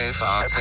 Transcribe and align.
FAZ 0.00 0.60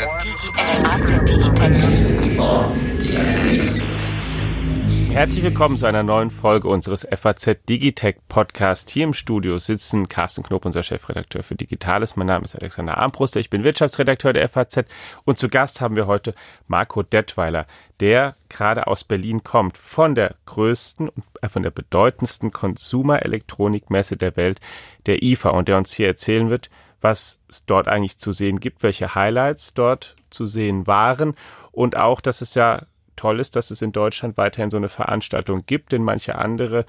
Herzlich 5.11 5.43
willkommen 5.43 5.77
zu 5.77 5.85
einer 5.85 6.01
neuen 6.01 6.31
Folge 6.31 6.67
unseres 6.67 7.07
FAZ 7.11 7.57
Digitech 7.69 8.15
Podcast. 8.29 8.89
Hier 8.89 9.03
im 9.03 9.13
Studio 9.13 9.59
sitzen 9.59 10.09
Carsten 10.09 10.41
Knob, 10.41 10.65
unser 10.65 10.81
Chefredakteur 10.81 11.43
für 11.43 11.53
Digitales. 11.53 12.15
Mein 12.15 12.25
Name 12.25 12.45
ist 12.45 12.55
Alexander 12.55 12.97
Armbruster. 12.97 13.39
Ich 13.39 13.51
bin 13.51 13.63
Wirtschaftsredakteur 13.63 14.33
der 14.33 14.49
FAZ. 14.49 14.85
Und 15.23 15.37
zu 15.37 15.49
Gast 15.49 15.81
haben 15.81 15.95
wir 15.95 16.07
heute 16.07 16.33
Marco 16.67 17.03
Detweiler, 17.03 17.67
der 17.99 18.35
gerade 18.49 18.87
aus 18.87 19.03
Berlin 19.03 19.43
kommt, 19.43 19.77
von 19.77 20.15
der 20.15 20.33
größten 20.47 21.09
und 21.09 21.23
äh, 21.43 21.49
von 21.49 21.61
der 21.61 21.71
bedeutendsten 21.71 22.51
Konsumerelektronikmesse 22.51 24.17
der 24.17 24.35
Welt, 24.35 24.59
der 25.05 25.21
IFA, 25.21 25.49
und 25.49 25.67
der 25.67 25.77
uns 25.77 25.93
hier 25.93 26.07
erzählen 26.07 26.49
wird, 26.49 26.71
was 27.01 27.41
es 27.49 27.65
dort 27.65 27.87
eigentlich 27.87 28.17
zu 28.17 28.31
sehen 28.31 28.59
gibt, 28.59 28.83
welche 28.83 29.15
Highlights 29.15 29.73
dort 29.73 30.15
zu 30.29 30.45
sehen 30.45 30.87
waren 30.87 31.35
und 31.71 31.95
auch, 31.95 32.21
dass 32.21 32.41
es 32.41 32.55
ja 32.55 32.85
toll 33.15 33.39
ist, 33.39 33.55
dass 33.55 33.71
es 33.71 33.81
in 33.81 33.91
Deutschland 33.91 34.37
weiterhin 34.37 34.69
so 34.69 34.77
eine 34.77 34.89
Veranstaltung 34.89 35.65
gibt, 35.65 35.91
denn 35.91 36.03
manche 36.03 36.35
andere 36.35 36.85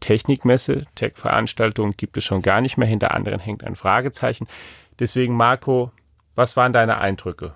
Technikmesse, 0.00 0.84
Tech-Veranstaltungen 0.94 1.94
gibt 1.96 2.16
es 2.16 2.24
schon 2.24 2.42
gar 2.42 2.60
nicht 2.60 2.76
mehr. 2.76 2.88
Hinter 2.88 3.14
anderen 3.14 3.40
hängt 3.40 3.64
ein 3.64 3.74
Fragezeichen. 3.74 4.46
Deswegen, 4.98 5.34
Marco, 5.34 5.92
was 6.34 6.56
waren 6.56 6.72
deine 6.72 6.98
Eindrücke? 6.98 7.54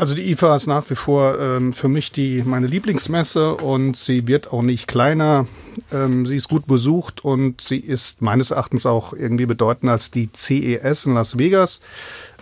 Also 0.00 0.14
die 0.14 0.30
IFA 0.30 0.56
ist 0.56 0.66
nach 0.66 0.88
wie 0.88 0.94
vor 0.94 1.38
ähm, 1.38 1.74
für 1.74 1.88
mich 1.88 2.10
die 2.10 2.42
meine 2.42 2.66
Lieblingsmesse 2.66 3.54
und 3.56 3.98
sie 3.98 4.26
wird 4.26 4.50
auch 4.50 4.62
nicht 4.62 4.88
kleiner. 4.88 5.46
Ähm, 5.92 6.24
sie 6.24 6.36
ist 6.36 6.48
gut 6.48 6.66
besucht 6.66 7.22
und 7.22 7.60
sie 7.60 7.76
ist 7.76 8.22
meines 8.22 8.50
Erachtens 8.50 8.86
auch 8.86 9.12
irgendwie 9.12 9.44
bedeutender 9.44 9.92
als 9.92 10.10
die 10.10 10.30
CES 10.34 11.04
in 11.04 11.12
Las 11.12 11.36
Vegas 11.36 11.82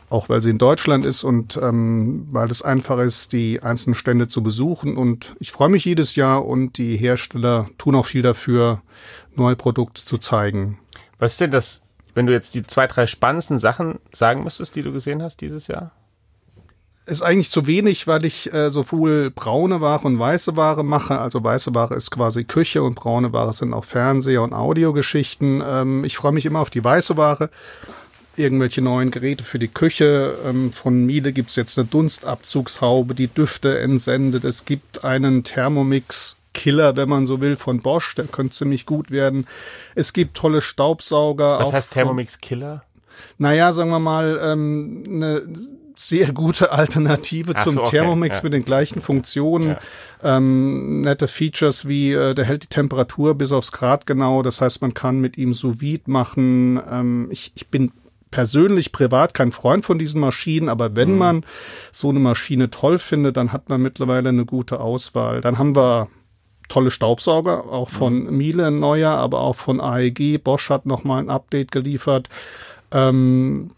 auch 0.09 0.29
weil 0.29 0.41
sie 0.41 0.51
in 0.51 0.59
Deutschland 0.59 1.05
ist 1.05 1.25
und 1.25 1.59
ähm, 1.61 2.29
weil 2.31 2.49
es 2.49 2.63
einfach 2.63 3.01
ist, 3.01 3.33
die 3.33 3.61
einzelnen 3.61 3.95
Stände 3.97 4.29
zu 4.29 4.45
besuchen. 4.45 4.97
Und 4.97 5.35
ich 5.41 5.51
freue 5.51 5.69
mich 5.69 5.85
jedes 5.85 6.15
Jahr 6.15 6.47
und 6.47 6.79
die 6.79 6.97
Hersteller 6.97 7.67
tun 7.77 7.97
auch 7.97 8.07
viel 8.07 8.23
dafür, 8.23 8.83
neue 9.35 9.57
Produkte 9.57 10.05
zu 10.05 10.17
zeigen. 10.17 10.79
Was 11.19 11.33
ist 11.33 11.41
denn 11.41 11.51
das, 11.51 11.83
wenn 12.15 12.27
du 12.27 12.33
jetzt 12.33 12.55
die 12.55 12.63
zwei, 12.63 12.87
drei 12.87 13.09
spannendsten 13.09 13.59
Sachen 13.59 13.99
sagen 14.15 14.45
müsstest, 14.45 14.77
die 14.77 14.83
du 14.83 14.93
gesehen 14.93 15.23
hast 15.23 15.41
dieses 15.41 15.67
Jahr? 15.67 15.91
Ist 17.09 17.23
eigentlich 17.23 17.51
zu 17.51 17.67
wenig, 17.67 18.07
weil 18.07 18.27
ich 18.27 18.53
äh, 18.53 18.69
sowohl 18.69 19.31
braune 19.31 19.81
Ware 19.81 20.07
und 20.07 20.19
weiße 20.19 20.59
Ware 20.59 20.85
mache. 20.85 21.19
Also 21.19 21.43
weiße 21.43 21.75
Ware 21.75 21.95
ist 21.95 22.11
quasi 22.11 22.45
Küche 22.45 22.83
und 22.83 22.97
braune 22.97 23.33
Ware 23.33 23.55
sind 23.55 23.73
auch 23.73 23.87
Fernseher 23.87 24.43
und 24.43 24.53
Audiogeschichten. 24.53 25.63
Ähm, 25.67 26.05
ich 26.05 26.19
freue 26.19 26.33
mich 26.33 26.45
immer 26.45 26.61
auf 26.61 26.69
die 26.69 26.85
weiße 26.85 27.17
Ware 27.17 27.49
irgendwelche 28.37 28.83
neuen 28.83 29.11
Geräte 29.11 29.43
für 29.43 29.59
die 29.59 29.69
Küche. 29.69 30.37
Ähm, 30.47 30.71
von 30.71 31.05
Miele 31.07 31.33
gibt's 31.33 31.57
jetzt 31.57 31.79
eine 31.79 31.89
Dunstabzugshaube, 31.89 33.15
die 33.15 33.29
Düfte 33.29 33.79
entsendet. 33.79 34.45
Es 34.45 34.65
gibt 34.65 35.05
einen 35.05 35.45
Thermomix 35.45 36.37
Killer, 36.55 36.97
wenn 36.97 37.09
man 37.09 37.27
so 37.27 37.41
will, 37.41 37.57
von 37.57 37.81
Bosch. 37.81 38.15
Der 38.17 38.27
könnte 38.27 38.55
ziemlich 38.55 38.87
gut 38.87 39.11
werden. 39.11 39.47
Es 39.95 40.13
gibt 40.13 40.37
tolle 40.37 40.61
Staubsauger. 40.61 41.59
Was 41.59 41.73
heißt 41.73 41.93
Thermomix 41.93 42.39
Killer? 42.39 42.85
Naja, 43.39 43.73
sagen 43.73 43.91
wir 43.91 43.99
mal, 43.99 44.39
ähm, 44.43 45.05
eine 45.07 45.43
sehr 45.99 46.33
gute 46.33 46.71
Alternative 46.71 47.53
Ach 47.57 47.65
zum 47.65 47.75
so, 47.75 47.81
okay. 47.81 47.91
Thermomix 47.91 48.39
ja. 48.39 48.45
mit 48.45 48.53
den 48.53 48.65
gleichen 48.65 49.03
Funktionen. 49.03 49.71
Ja. 49.71 50.37
Ähm, 50.37 51.01
nette 51.01 51.29
Features 51.29 51.89
wie, 51.89 52.13
äh, 52.13 52.35
der 52.35 52.45
hält 52.45 52.65
die 52.65 52.69
Temperatur 52.69 53.35
bis 53.35 53.53
aufs 53.53 53.73
Grad 53.73 54.07
genau. 54.07 54.43
Das 54.43 54.61
heißt, 54.61 54.81
man 54.81 54.95
kann 54.95 55.21
mit 55.21 55.37
ihm 55.37 55.55
sous 55.55 55.77
machen. 56.07 56.81
Ähm, 56.91 57.29
ich, 57.31 57.53
ich 57.55 57.69
bin 57.69 57.91
persönlich 58.31 58.93
privat 58.93 59.35
kein 59.35 59.53
Freund 59.53 59.85
von 59.85 59.99
diesen 59.99 60.21
Maschinen, 60.21 60.69
aber 60.69 60.95
wenn 60.97 61.13
mhm. 61.13 61.19
man 61.19 61.47
so 61.93 62.11
eine 62.11 62.21
Maschine 62.21 62.71
toll 62.71 62.99
findet, 62.99 63.37
dann 63.37 63.53
hat 63.53 63.69
man 63.69 63.83
mittlerweile 63.83 64.29
eine 64.29 64.45
gute 64.45 64.81
Auswahl. 64.81 65.41
Dann 65.41 65.59
haben 65.59 65.75
wir 65.75 66.09
tolle 66.69 66.91
Staubsauger, 66.91 67.65
auch 67.65 67.89
von 67.89 68.25
mhm. 68.25 68.37
Miele 68.37 68.71
neuer, 68.71 69.11
aber 69.13 69.41
auch 69.41 69.57
von 69.57 69.81
AEG. 69.81 70.43
Bosch 70.45 70.71
hat 70.71 70.87
nochmal 70.87 71.23
ein 71.23 71.31
Update 71.31 71.73
geliefert. 71.73 72.29
Ähm, 72.93 73.69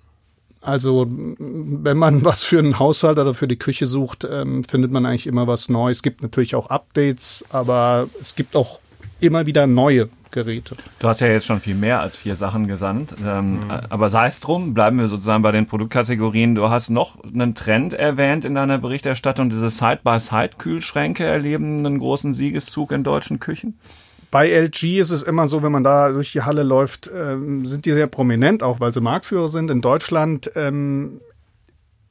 also, 0.60 1.06
wenn 1.08 1.96
man 1.96 2.24
was 2.24 2.44
für 2.44 2.58
einen 2.58 2.78
Haushalt 2.78 3.18
oder 3.18 3.34
für 3.34 3.48
die 3.48 3.58
Küche 3.58 3.86
sucht, 3.86 4.26
ähm, 4.30 4.64
findet 4.64 4.90
man 4.90 5.06
eigentlich 5.06 5.26
immer 5.26 5.46
was 5.46 5.68
Neues. 5.68 5.98
Es 5.98 6.02
gibt 6.02 6.22
natürlich 6.22 6.54
auch 6.54 6.68
Updates, 6.68 7.44
aber 7.50 8.08
es 8.20 8.34
gibt 8.34 8.56
auch 8.56 8.80
immer 9.20 9.46
wieder 9.46 9.66
neue 9.66 10.08
Geräte. 10.30 10.76
Du 10.98 11.08
hast 11.08 11.20
ja 11.20 11.26
jetzt 11.26 11.46
schon 11.46 11.60
viel 11.60 11.74
mehr 11.74 12.00
als 12.00 12.16
vier 12.16 12.36
Sachen 12.36 12.68
gesandt. 12.68 13.14
Ähm, 13.24 13.64
mhm. 13.64 13.70
Aber 13.88 14.10
sei 14.10 14.28
es 14.28 14.40
drum, 14.40 14.74
bleiben 14.74 14.98
wir 14.98 15.08
sozusagen 15.08 15.42
bei 15.42 15.52
den 15.52 15.66
Produktkategorien. 15.66 16.54
Du 16.54 16.68
hast 16.70 16.90
noch 16.90 17.22
einen 17.24 17.54
Trend 17.54 17.94
erwähnt 17.94 18.44
in 18.44 18.54
deiner 18.54 18.78
Berichterstattung. 18.78 19.50
Diese 19.50 19.70
Side-by-Side-Kühlschränke 19.70 21.24
erleben 21.24 21.84
einen 21.84 21.98
großen 21.98 22.32
Siegeszug 22.32 22.92
in 22.92 23.02
deutschen 23.02 23.40
Küchen. 23.40 23.78
Bei 24.30 24.48
LG 24.48 25.00
ist 25.00 25.10
es 25.10 25.22
immer 25.22 25.48
so, 25.48 25.62
wenn 25.62 25.72
man 25.72 25.84
da 25.84 26.10
durch 26.10 26.32
die 26.32 26.42
Halle 26.42 26.62
läuft, 26.62 27.10
ähm, 27.14 27.66
sind 27.66 27.84
die 27.84 27.92
sehr 27.92 28.06
prominent, 28.06 28.62
auch 28.62 28.80
weil 28.80 28.94
sie 28.94 29.00
Marktführer 29.00 29.48
sind. 29.48 29.70
In 29.70 29.80
Deutschland 29.80 30.50
ähm, 30.54 31.20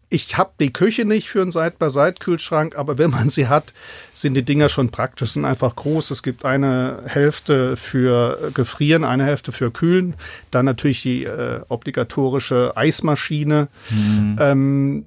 ich 0.10 0.38
habe 0.38 0.52
die 0.60 0.74
Küche 0.74 1.06
nicht 1.06 1.30
für 1.30 1.42
einen 1.42 1.52
Side-by-Side-Kühlschrank, 1.52 2.76
aber 2.76 2.98
wenn 2.98 3.12
man 3.12 3.30
sie 3.30 3.48
hat, 3.48 3.74
sind 4.12 4.34
die 4.34 4.44
Dinger 4.44 4.68
schon 4.68 4.90
praktisch, 4.90 5.32
sind 5.32 5.46
einfach 5.46 5.76
groß. 5.76 6.10
Es 6.12 6.24
gibt 6.24 6.46
eine 6.46 7.04
Hälfte 7.06 7.78
für 7.78 8.52
Gefrieren, 8.54 9.04
eine 9.04 9.24
Hälfte 9.24 9.52
für 9.52 9.72
Kühlen, 9.72 10.16
dann 10.50 10.66
natürlich 10.66 11.04
die 11.04 11.26
äh, 11.26 11.62
obligatorische 11.70 12.76
Eismaschine. 12.76 13.68
Mhm. 13.92 14.38
Ähm, 14.40 15.06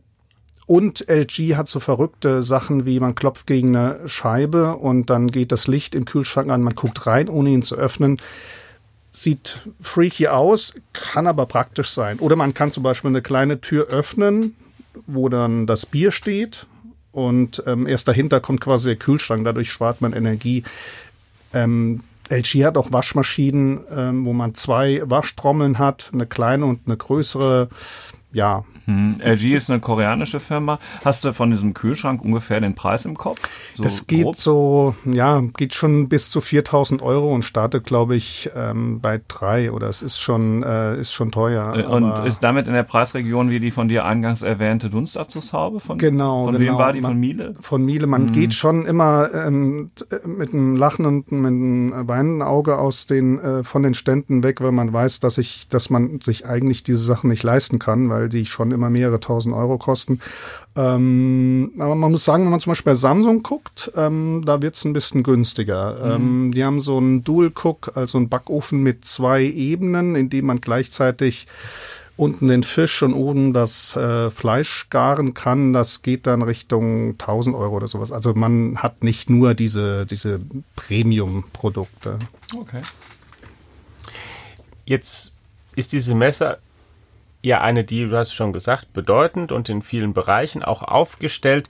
und 0.66 1.08
LG 1.08 1.56
hat 1.56 1.68
so 1.68 1.80
verrückte 1.80 2.42
Sachen 2.42 2.86
wie 2.86 3.00
man 3.00 3.14
klopft 3.14 3.46
gegen 3.46 3.76
eine 3.76 4.08
Scheibe 4.08 4.76
und 4.76 5.10
dann 5.10 5.28
geht 5.28 5.52
das 5.52 5.66
Licht 5.66 5.94
im 5.94 6.04
Kühlschrank 6.04 6.50
an, 6.50 6.62
man 6.62 6.74
guckt 6.74 7.06
rein, 7.06 7.28
ohne 7.28 7.50
ihn 7.50 7.62
zu 7.62 7.76
öffnen 7.76 8.18
sieht 9.12 9.60
freaky 9.80 10.28
aus, 10.28 10.74
kann 10.94 11.26
aber 11.26 11.46
praktisch 11.46 11.90
sein. 11.90 12.18
Oder 12.18 12.34
man 12.34 12.54
kann 12.54 12.72
zum 12.72 12.82
Beispiel 12.82 13.10
eine 13.10 13.22
kleine 13.22 13.60
Tür 13.60 13.88
öffnen, 13.88 14.56
wo 15.06 15.28
dann 15.28 15.66
das 15.66 15.86
Bier 15.86 16.10
steht 16.10 16.66
und 17.12 17.62
ähm, 17.66 17.86
erst 17.86 18.08
dahinter 18.08 18.40
kommt 18.40 18.62
quasi 18.62 18.88
der 18.88 18.96
Kühlschrank, 18.96 19.44
dadurch 19.44 19.70
spart 19.70 20.00
man 20.00 20.14
Energie. 20.14 20.64
Ähm, 21.52 22.02
LG 22.30 22.64
hat 22.64 22.78
auch 22.78 22.90
Waschmaschinen, 22.90 23.80
ähm, 23.94 24.24
wo 24.24 24.32
man 24.32 24.54
zwei 24.54 25.02
Waschtrommeln 25.04 25.78
hat, 25.78 26.10
eine 26.14 26.26
kleine 26.26 26.64
und 26.64 26.80
eine 26.86 26.96
größere. 26.96 27.68
Ja, 28.32 28.64
hm. 28.86 29.16
LG 29.22 29.52
ist 29.52 29.70
eine 29.70 29.80
koreanische 29.80 30.40
Firma. 30.40 30.78
Hast 31.04 31.24
du 31.24 31.32
von 31.32 31.50
diesem 31.50 31.74
Kühlschrank 31.74 32.24
ungefähr 32.24 32.60
den 32.60 32.74
Preis 32.74 33.04
im 33.04 33.16
Kopf? 33.16 33.40
So 33.74 33.82
das 33.82 34.06
geht 34.06 34.24
grob? 34.24 34.36
so, 34.36 34.94
ja, 35.04 35.42
geht 35.56 35.74
schon 35.74 36.08
bis 36.08 36.30
zu 36.30 36.40
4000 36.40 37.02
Euro 37.02 37.32
und 37.32 37.44
startet, 37.44 37.84
glaube 37.84 38.16
ich, 38.16 38.50
ähm, 38.56 39.00
bei 39.00 39.20
drei 39.28 39.70
oder 39.72 39.88
es 39.88 40.02
ist 40.02 40.18
schon, 40.18 40.62
äh, 40.62 40.98
ist 40.98 41.12
schon 41.12 41.30
teuer. 41.30 41.76
Äh, 41.76 41.84
und 41.84 42.26
ist 42.26 42.40
damit 42.42 42.66
in 42.66 42.74
der 42.74 42.82
Preisregion 42.82 43.50
wie 43.50 43.60
die 43.60 43.70
von 43.70 43.88
dir 43.88 44.04
eingangs 44.04 44.42
erwähnte 44.42 44.90
Dunstabzugshaube? 44.90 45.80
Von, 45.80 45.98
genau, 45.98 46.46
Von 46.46 46.54
genau. 46.54 46.72
wem 46.72 46.78
war 46.78 46.92
die? 46.92 47.00
Von 47.00 47.18
Miele? 47.18 47.54
Von 47.60 47.84
Miele. 47.84 48.06
Man 48.06 48.26
hm. 48.26 48.32
geht 48.32 48.54
schon 48.54 48.84
immer 48.86 49.30
ähm, 49.32 49.90
mit 50.26 50.52
einem 50.52 50.76
Lachen 50.76 51.06
und 51.06 51.30
mit 51.30 51.46
einem 51.46 52.08
weinenden 52.08 52.42
Auge 52.42 52.78
aus 52.78 53.06
den, 53.06 53.38
äh, 53.38 53.64
von 53.64 53.82
den 53.82 53.94
Ständen 53.94 54.42
weg, 54.42 54.60
weil 54.60 54.72
man 54.72 54.92
weiß, 54.92 55.20
dass 55.20 55.38
ich, 55.38 55.68
dass 55.68 55.90
man 55.90 56.20
sich 56.20 56.46
eigentlich 56.46 56.82
diese 56.82 57.02
Sachen 57.02 57.30
nicht 57.30 57.42
leisten 57.42 57.78
kann, 57.78 58.10
weil 58.10 58.28
die 58.28 58.46
schon 58.46 58.71
immer 58.72 58.90
mehrere 58.90 59.20
tausend 59.20 59.54
Euro 59.54 59.78
kosten. 59.78 60.20
Ähm, 60.74 61.72
aber 61.78 61.94
man 61.94 62.12
muss 62.12 62.24
sagen, 62.24 62.44
wenn 62.44 62.50
man 62.50 62.60
zum 62.60 62.70
Beispiel 62.70 62.92
bei 62.92 62.96
Samsung 62.96 63.42
guckt, 63.42 63.92
ähm, 63.96 64.42
da 64.44 64.62
wird's 64.62 64.84
ein 64.84 64.92
bisschen 64.92 65.22
günstiger. 65.22 66.18
Mhm. 66.18 66.24
Ähm, 66.24 66.52
die 66.52 66.64
haben 66.64 66.80
so 66.80 66.96
einen 66.98 67.24
Dual 67.24 67.52
Cook, 67.54 67.92
also 67.94 68.18
einen 68.18 68.28
Backofen 68.28 68.82
mit 68.82 69.04
zwei 69.04 69.42
Ebenen, 69.42 70.16
in 70.16 70.30
dem 70.30 70.46
man 70.46 70.60
gleichzeitig 70.60 71.46
unten 72.16 72.48
den 72.48 72.62
Fisch 72.62 73.02
und 73.02 73.14
oben 73.14 73.52
das 73.52 73.96
äh, 73.96 74.30
Fleisch 74.30 74.88
garen 74.90 75.34
kann. 75.34 75.72
Das 75.72 76.02
geht 76.02 76.26
dann 76.26 76.42
Richtung 76.42 77.12
1000 77.12 77.56
Euro 77.56 77.76
oder 77.76 77.88
sowas. 77.88 78.12
Also 78.12 78.34
man 78.34 78.78
hat 78.78 79.02
nicht 79.02 79.30
nur 79.30 79.54
diese, 79.54 80.06
diese 80.06 80.40
Premium-Produkte. 80.76 82.18
Okay. 82.56 82.82
Jetzt 84.84 85.32
ist 85.74 85.92
diese 85.92 86.14
Messe 86.14 86.58
ja 87.42 87.60
eine, 87.60 87.84
die, 87.84 88.08
du 88.08 88.16
hast 88.16 88.32
schon 88.32 88.52
gesagt, 88.52 88.92
bedeutend 88.92 89.52
und 89.52 89.68
in 89.68 89.82
vielen 89.82 90.14
Bereichen 90.14 90.62
auch 90.62 90.82
aufgestellt. 90.82 91.68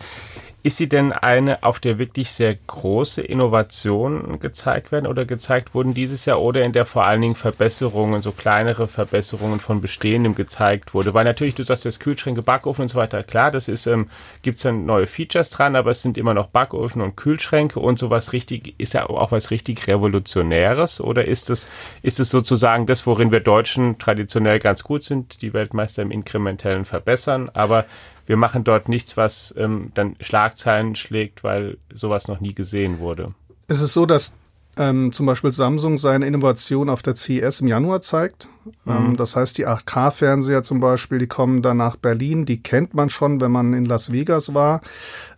Ist 0.65 0.77
sie 0.77 0.89
denn 0.89 1.13
eine, 1.13 1.65
auf 1.65 1.81
der 1.81 1.99
wirklich 1.99 2.31
sehr 2.31 2.55
große 2.55 3.21
Innovationen 3.21 4.39
gezeigt 4.39 4.93
werden 4.93 5.09
oder 5.09 5.25
gezeigt 5.25 5.75
wurden 5.75 5.93
dieses 5.93 6.25
Jahr 6.25 6.41
oder 6.41 6.63
in 6.65 6.73
der 6.73 6.87
vor 6.87 7.05
allen 7.05 7.21
Dingen 7.21 7.35
Verbesserungen, 7.35 8.23
so 8.23 8.31
kleinere 8.31 8.87
Verbesserungen 8.87 9.59
von 9.59 9.81
Bestehendem 9.81 10.37
gezeigt 10.37 10.95
wurde? 10.95 11.15
Weil 11.15 11.25
natürlich, 11.25 11.57
du 11.57 11.65
sagst, 11.65 11.85
das 11.85 11.99
Kühlschränke, 11.99 12.43
Backofen 12.43 12.83
und 12.83 12.89
so 12.89 12.99
weiter, 12.99 13.25
klar, 13.25 13.51
das 13.51 13.67
ist, 13.67 13.87
ähm, 13.89 14.09
gibt's 14.43 14.63
dann 14.63 14.87
neue 14.87 15.09
Features 15.09 15.51
dran, 15.51 15.75
aber 15.75 15.91
es 15.91 16.03
sind 16.03 16.17
immer 16.17 16.33
noch 16.33 16.47
Backofen 16.47 17.03
und 17.03 17.17
Kühlschränke 17.17 17.81
und 17.81 17.99
sowas 17.99 18.33
richtig, 18.33 18.75
ist 18.79 18.95
ja 18.95 19.09
auch 19.09 19.33
was 19.33 19.51
richtig 19.51 19.89
Revolutionäres 19.89 21.01
oder 21.01 21.25
ist 21.25 21.51
es, 21.51 21.67
ist 22.03 22.21
es 22.21 22.31
sozusagen 22.31 22.87
das, 22.87 23.05
worin 23.07 23.33
wir 23.33 23.41
Deutschen 23.41 23.99
traditionell 23.99 24.61
ganz 24.61 24.85
gut 24.85 25.03
sind, 25.03 25.43
die 25.43 25.53
Weltmeister 25.53 26.03
im 26.03 26.13
inkrementellen 26.13 26.85
Verbessern, 26.85 27.51
aber 27.53 27.85
wir 28.27 28.37
machen 28.37 28.65
dort 28.65 28.89
nichts, 28.89 29.17
was 29.17 29.55
ähm, 29.57 29.91
dann 29.95 30.17
Schlagzeilen 30.21 30.95
schlägt, 30.95 31.45
weil 31.45 31.79
sowas 31.93 32.29
noch 32.29 32.41
nie 32.41 32.55
gesehen 32.55 32.99
wurde. 32.99 33.35
Es 33.69 33.81
ist 33.81 33.93
so, 33.93 34.07
dass 34.07 34.37
ähm, 34.77 35.13
zum 35.13 35.27
Beispiel 35.27 35.53
Samsung 35.53 35.99
seine 35.99 36.27
Innovation 36.27 36.89
auf 36.89 37.03
der 37.03 37.15
CES 37.15 37.61
im 37.61 37.69
Januar 37.69 38.01
zeigt. 38.01 38.49
Ähm, 38.87 39.11
mhm. 39.11 39.17
das 39.17 39.37
heißt, 39.37 39.59
die 39.59 39.67
8K-Fernseher 39.67 40.63
zum 40.63 40.81
Beispiel, 40.81 41.19
die 41.19 41.27
kommen 41.27 41.63
dann 41.63 41.77
nach 41.77 41.97
Berlin, 41.97 42.47
die 42.47 42.63
kennt 42.63 42.95
man 42.95 43.11
schon, 43.11 43.41
wenn 43.41 43.51
man 43.51 43.75
in 43.75 43.85
Las 43.85 44.13
Vegas 44.13 44.55
war. 44.55 44.81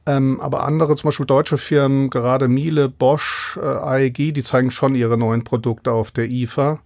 Ähm, 0.06 0.38
aber 0.40 0.64
andere, 0.64 0.96
zum 0.96 1.08
Beispiel 1.08 1.24
deutsche 1.24 1.56
Firmen, 1.56 2.10
gerade 2.10 2.46
Miele, 2.46 2.90
Bosch, 2.90 3.58
äh, 3.60 3.64
AEG, 3.64 4.34
die 4.34 4.42
zeigen 4.42 4.70
schon 4.70 4.94
ihre 4.94 5.16
neuen 5.16 5.44
Produkte 5.44 5.92
auf 5.92 6.10
der 6.10 6.28
IFA. 6.30 6.80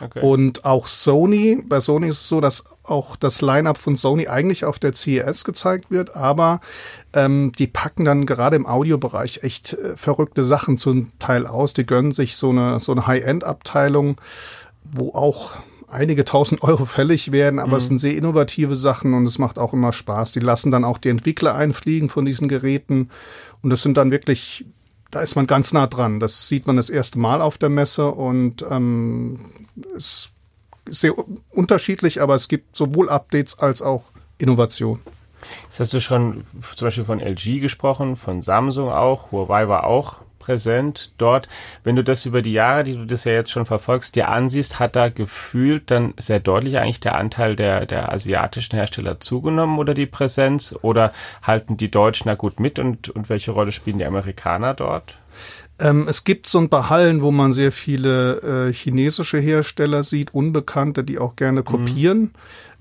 Okay. 0.00 0.20
Und 0.20 0.64
auch 0.64 0.86
Sony, 0.86 1.62
bei 1.64 1.80
Sony 1.80 2.08
ist 2.08 2.22
es 2.22 2.28
so, 2.28 2.40
dass 2.40 2.64
auch 2.82 3.16
das 3.16 3.42
Line-up 3.42 3.76
von 3.76 3.94
Sony 3.94 4.26
eigentlich 4.26 4.64
auf 4.64 4.78
der 4.78 4.94
CES 4.94 5.44
gezeigt 5.44 5.90
wird, 5.90 6.16
aber 6.16 6.60
ähm, 7.12 7.52
die 7.58 7.66
packen 7.66 8.06
dann 8.06 8.24
gerade 8.24 8.56
im 8.56 8.66
Audiobereich 8.66 9.42
echt 9.42 9.74
äh, 9.74 9.96
verrückte 9.96 10.42
Sachen 10.42 10.78
zum 10.78 11.12
Teil 11.18 11.46
aus. 11.46 11.74
Die 11.74 11.84
gönnen 11.84 12.12
sich 12.12 12.36
so 12.36 12.50
eine, 12.50 12.80
so 12.80 12.92
eine 12.92 13.06
High-End-Abteilung, 13.06 14.18
wo 14.82 15.10
auch 15.10 15.52
einige 15.92 16.24
tausend 16.24 16.62
Euro 16.62 16.84
fällig 16.84 17.32
werden, 17.32 17.58
aber 17.58 17.72
mhm. 17.72 17.76
es 17.76 17.86
sind 17.86 17.98
sehr 17.98 18.16
innovative 18.16 18.76
Sachen 18.76 19.14
und 19.14 19.26
es 19.26 19.38
macht 19.38 19.58
auch 19.58 19.72
immer 19.72 19.92
Spaß. 19.92 20.32
Die 20.32 20.40
lassen 20.40 20.70
dann 20.70 20.84
auch 20.84 20.98
die 20.98 21.10
Entwickler 21.10 21.54
einfliegen 21.54 22.08
von 22.08 22.24
diesen 22.24 22.48
Geräten 22.48 23.10
und 23.62 23.70
das 23.70 23.82
sind 23.82 23.96
dann 23.96 24.10
wirklich, 24.10 24.64
da 25.10 25.20
ist 25.20 25.36
man 25.36 25.46
ganz 25.46 25.72
nah 25.72 25.86
dran. 25.86 26.18
Das 26.18 26.48
sieht 26.48 26.66
man 26.66 26.76
das 26.76 26.90
erste 26.90 27.18
Mal 27.18 27.42
auf 27.42 27.58
der 27.58 27.68
Messe 27.68 28.08
und 28.08 28.64
ähm, 28.68 29.40
es 29.96 30.32
ist 30.84 31.00
sehr 31.00 31.14
unterschiedlich, 31.50 32.20
aber 32.20 32.34
es 32.34 32.48
gibt 32.48 32.76
sowohl 32.76 33.08
Updates 33.08 33.58
als 33.58 33.82
auch 33.82 34.04
Innovation. 34.38 35.00
Jetzt 35.64 35.80
hast 35.80 35.94
du 35.94 36.00
schon 36.00 36.44
zum 36.74 36.86
Beispiel 36.86 37.04
von 37.04 37.20
LG 37.20 37.60
gesprochen, 37.60 38.16
von 38.16 38.42
Samsung 38.42 38.90
auch, 38.90 39.30
Huawei 39.32 39.68
war 39.68 39.84
auch 39.84 40.20
präsent 40.42 41.12
dort. 41.18 41.48
Wenn 41.84 41.96
du 41.96 42.02
das 42.02 42.26
über 42.26 42.42
die 42.42 42.52
Jahre, 42.52 42.84
die 42.84 42.96
du 42.96 43.06
das 43.06 43.24
ja 43.24 43.32
jetzt 43.32 43.50
schon 43.50 43.64
verfolgst, 43.64 44.16
dir 44.16 44.28
ansiehst, 44.28 44.80
hat 44.80 44.96
da 44.96 45.08
gefühlt 45.08 45.90
dann 45.90 46.14
sehr 46.18 46.40
deutlich 46.40 46.78
eigentlich 46.78 47.00
der 47.00 47.14
Anteil 47.14 47.54
der, 47.54 47.86
der 47.86 48.12
asiatischen 48.12 48.76
Hersteller 48.76 49.20
zugenommen 49.20 49.78
oder 49.78 49.94
die 49.94 50.06
Präsenz? 50.06 50.74
Oder 50.82 51.12
halten 51.42 51.76
die 51.76 51.90
Deutschen 51.90 52.28
da 52.28 52.34
gut 52.34 52.58
mit 52.58 52.78
und, 52.78 53.08
und 53.08 53.28
welche 53.28 53.52
Rolle 53.52 53.72
spielen 53.72 53.98
die 53.98 54.04
Amerikaner 54.04 54.74
dort? 54.74 55.16
Ähm, 55.78 56.06
es 56.08 56.24
gibt 56.24 56.46
so 56.46 56.58
ein 56.58 56.68
paar 56.68 56.90
Hallen, 56.90 57.22
wo 57.22 57.30
man 57.30 57.52
sehr 57.52 57.72
viele 57.72 58.68
äh, 58.68 58.72
chinesische 58.72 59.38
Hersteller 59.38 60.02
sieht, 60.02 60.34
Unbekannte, 60.34 61.04
die 61.04 61.18
auch 61.18 61.36
gerne 61.36 61.60
mhm. 61.60 61.64
kopieren. 61.64 62.20
Mhm. 62.20 62.30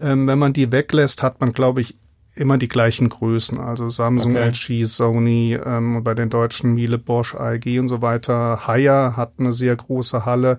Ähm, 0.01 0.27
wenn 0.27 0.39
man 0.39 0.53
die 0.53 0.71
weglässt, 0.71 1.23
hat 1.23 1.39
man, 1.41 1.53
glaube 1.53 1.81
ich, 1.81 1.95
immer 2.33 2.57
die 2.57 2.67
gleichen 2.67 3.09
Größen, 3.09 3.59
also 3.59 3.89
Samsung, 3.89 4.35
okay. 4.35 4.49
LG, 4.49 4.85
Sony, 4.85 5.59
ähm, 5.63 6.03
bei 6.03 6.13
den 6.13 6.29
deutschen 6.29 6.73
Miele, 6.73 6.97
Bosch, 6.97 7.35
AEG 7.35 7.79
und 7.79 7.87
so 7.87 8.01
weiter. 8.01 8.67
Haier 8.67 9.15
hat 9.17 9.33
eine 9.37 9.53
sehr 9.53 9.75
große 9.75 10.25
Halle. 10.25 10.57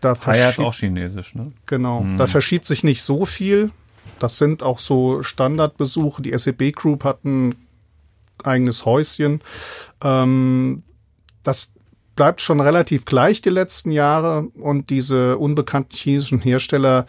Da 0.00 0.16
Haier 0.26 0.50
ist 0.50 0.60
auch 0.60 0.74
chinesisch, 0.74 1.34
ne? 1.34 1.52
Genau. 1.66 2.00
Hm. 2.00 2.18
Da 2.18 2.26
verschiebt 2.26 2.66
sich 2.66 2.84
nicht 2.84 3.02
so 3.02 3.24
viel. 3.24 3.70
Das 4.18 4.38
sind 4.38 4.62
auch 4.62 4.78
so 4.78 5.22
Standardbesuche. 5.22 6.22
Die 6.22 6.36
SEB 6.36 6.72
Group 6.72 7.04
hat 7.04 7.24
ein 7.24 7.54
eigenes 8.44 8.84
Häuschen. 8.84 9.40
Ähm, 10.02 10.82
das 11.42 11.72
bleibt 12.14 12.40
schon 12.40 12.60
relativ 12.60 13.04
gleich 13.04 13.42
die 13.42 13.50
letzten 13.50 13.90
Jahre 13.90 14.48
und 14.54 14.90
diese 14.90 15.38
unbekannten 15.38 15.96
chinesischen 15.96 16.40
Hersteller 16.40 17.06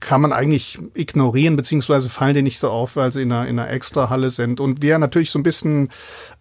kann 0.00 0.20
man 0.20 0.32
eigentlich 0.32 0.78
ignorieren, 0.94 1.56
beziehungsweise 1.56 2.08
fallen 2.08 2.34
die 2.34 2.42
nicht 2.42 2.58
so 2.58 2.70
auf, 2.70 2.96
weil 2.96 3.12
sie 3.12 3.22
in 3.22 3.32
einer, 3.32 3.48
in 3.48 3.58
einer 3.58 3.70
Extra-Halle 3.70 4.30
sind. 4.30 4.60
Und 4.60 4.82
wer 4.82 4.98
natürlich 4.98 5.30
so 5.30 5.38
ein 5.38 5.42
bisschen 5.42 5.90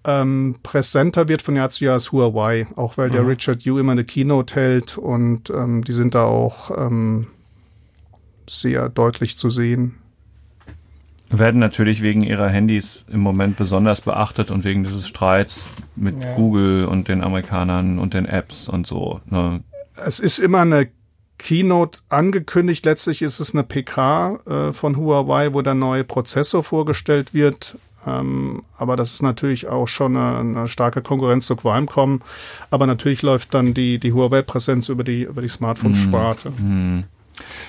ähm, 0.05 0.55
präsenter 0.63 1.27
wird 1.27 1.41
von 1.41 1.55
Jahr 1.55 1.69
zu 1.69 1.85
Jahr 1.85 1.97
ist 1.97 2.11
Huawei, 2.11 2.67
auch 2.75 2.97
weil 2.97 3.07
mhm. 3.07 3.13
der 3.13 3.27
Richard 3.27 3.63
Yu 3.63 3.79
immer 3.79 3.91
eine 3.91 4.05
Keynote 4.05 4.55
hält 4.55 4.97
und 4.97 5.49
ähm, 5.49 5.83
die 5.83 5.93
sind 5.93 6.15
da 6.15 6.23
auch 6.23 6.71
ähm, 6.77 7.27
sehr 8.47 8.89
deutlich 8.89 9.37
zu 9.37 9.49
sehen. 9.49 9.95
Werden 11.31 11.59
natürlich 11.59 12.01
wegen 12.01 12.23
ihrer 12.23 12.49
Handys 12.49 13.05
im 13.11 13.19
Moment 13.19 13.55
besonders 13.55 14.01
beachtet 14.01 14.49
und 14.49 14.63
wegen 14.63 14.83
dieses 14.83 15.07
Streits 15.07 15.69
mit 15.95 16.19
ja. 16.19 16.33
Google 16.35 16.85
und 16.85 17.07
den 17.07 17.23
Amerikanern 17.23 17.99
und 17.99 18.15
den 18.15 18.25
Apps 18.25 18.67
und 18.67 18.87
so. 18.87 19.21
Ne? 19.29 19.63
Es 19.95 20.19
ist 20.19 20.39
immer 20.39 20.61
eine 20.61 20.89
Keynote 21.39 22.01
angekündigt. 22.09 22.85
Letztlich 22.85 23.23
ist 23.23 23.39
es 23.39 23.55
eine 23.55 23.63
PK 23.63 24.39
äh, 24.45 24.73
von 24.73 24.97
Huawei, 24.97 25.53
wo 25.53 25.63
der 25.63 25.73
neue 25.73 26.03
Prozessor 26.03 26.63
vorgestellt 26.63 27.33
wird. 27.33 27.79
Ähm, 28.05 28.63
aber 28.77 28.95
das 28.95 29.13
ist 29.13 29.23
natürlich 29.23 29.67
auch 29.67 29.87
schon 29.87 30.15
eine, 30.15 30.37
eine 30.37 30.67
starke 30.67 31.01
Konkurrenz 31.01 31.47
zu 31.47 31.55
Qualcomm. 31.55 32.21
Aber 32.69 32.85
natürlich 32.85 33.23
läuft 33.23 33.53
dann 33.53 33.73
die, 33.73 33.97
die 33.97 34.13
Huawei-Präsenz 34.13 34.89
über 34.89 35.03
die, 35.03 35.23
über 35.23 35.41
die 35.41 35.47
Smartphone-Sparte. 35.47 36.51
Mhm. 36.51 37.05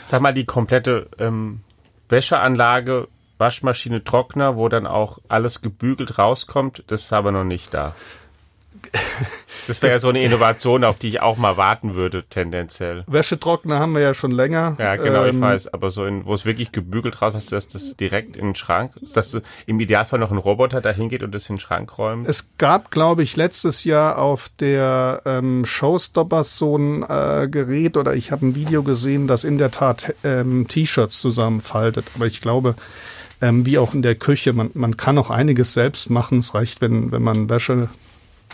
Sag 0.05 0.20
mal, 0.20 0.34
die 0.34 0.44
komplette 0.44 1.08
ähm, 1.19 1.61
Wäscheanlage, 2.08 3.08
Waschmaschine, 3.38 4.05
Trockner, 4.05 4.56
wo 4.56 4.69
dann 4.69 4.87
auch 4.87 5.19
alles 5.28 5.62
gebügelt 5.62 6.19
rauskommt, 6.19 6.84
das 6.88 7.05
ist 7.05 7.12
aber 7.12 7.32
noch 7.32 7.44
nicht 7.44 7.73
da. 7.73 7.94
Das 9.66 9.82
wäre 9.82 9.92
ja 9.92 9.98
so 9.98 10.08
eine 10.08 10.22
Innovation, 10.22 10.82
auf 10.82 10.98
die 10.98 11.08
ich 11.08 11.20
auch 11.20 11.36
mal 11.36 11.56
warten 11.56 11.94
würde, 11.94 12.24
tendenziell. 12.24 13.04
Wäschetrockner 13.06 13.78
haben 13.78 13.94
wir 13.94 14.02
ja 14.02 14.14
schon 14.14 14.32
länger. 14.32 14.74
Ja, 14.78 14.96
genau, 14.96 15.24
ähm, 15.24 15.36
ich 15.36 15.40
weiß. 15.40 15.74
Aber 15.74 15.90
so, 15.90 16.04
in, 16.06 16.24
wo 16.24 16.34
es 16.34 16.44
wirklich 16.44 16.72
gebügelt 16.72 17.22
raus 17.22 17.34
ist, 17.34 17.52
dass 17.52 17.68
das 17.68 17.96
direkt 17.96 18.36
in 18.36 18.46
den 18.46 18.54
Schrank, 18.54 18.94
dass 19.14 19.40
im 19.66 19.78
Idealfall 19.78 20.18
noch 20.18 20.32
ein 20.32 20.38
Roboter 20.38 20.80
da 20.80 20.90
hingeht 20.90 21.22
und 21.22 21.32
das 21.32 21.48
in 21.48 21.56
den 21.56 21.60
Schrank 21.60 21.98
räumt. 21.98 22.28
Es 22.28 22.50
gab, 22.58 22.90
glaube 22.90 23.22
ich, 23.22 23.36
letztes 23.36 23.84
Jahr 23.84 24.18
auf 24.18 24.50
der 24.58 25.22
ähm, 25.24 25.64
Showstoppers 25.64 26.56
so 26.56 26.76
ein 26.76 27.02
äh, 27.02 27.48
Gerät 27.48 27.96
oder 27.96 28.14
ich 28.14 28.32
habe 28.32 28.46
ein 28.46 28.54
Video 28.54 28.82
gesehen, 28.82 29.26
das 29.26 29.44
in 29.44 29.58
der 29.58 29.70
Tat 29.70 30.14
ähm, 30.24 30.66
T-Shirts 30.66 31.20
zusammenfaltet. 31.20 32.06
Aber 32.16 32.26
ich 32.26 32.40
glaube, 32.40 32.74
ähm, 33.40 33.64
wie 33.66 33.78
auch 33.78 33.94
in 33.94 34.02
der 34.02 34.14
Küche, 34.14 34.52
man, 34.52 34.70
man 34.74 34.96
kann 34.96 35.18
auch 35.18 35.30
einiges 35.30 35.74
selbst 35.74 36.10
machen. 36.10 36.38
Es 36.38 36.54
reicht, 36.54 36.80
wenn, 36.80 37.12
wenn 37.12 37.22
man 37.22 37.48
Wäsche 37.48 37.88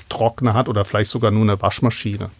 Trockner 0.08 0.54
hat 0.54 0.68
oder 0.68 0.84
vielleicht 0.84 1.10
sogar 1.10 1.30
nur 1.30 1.42
eine 1.42 1.60
Waschmaschine. 1.60 2.30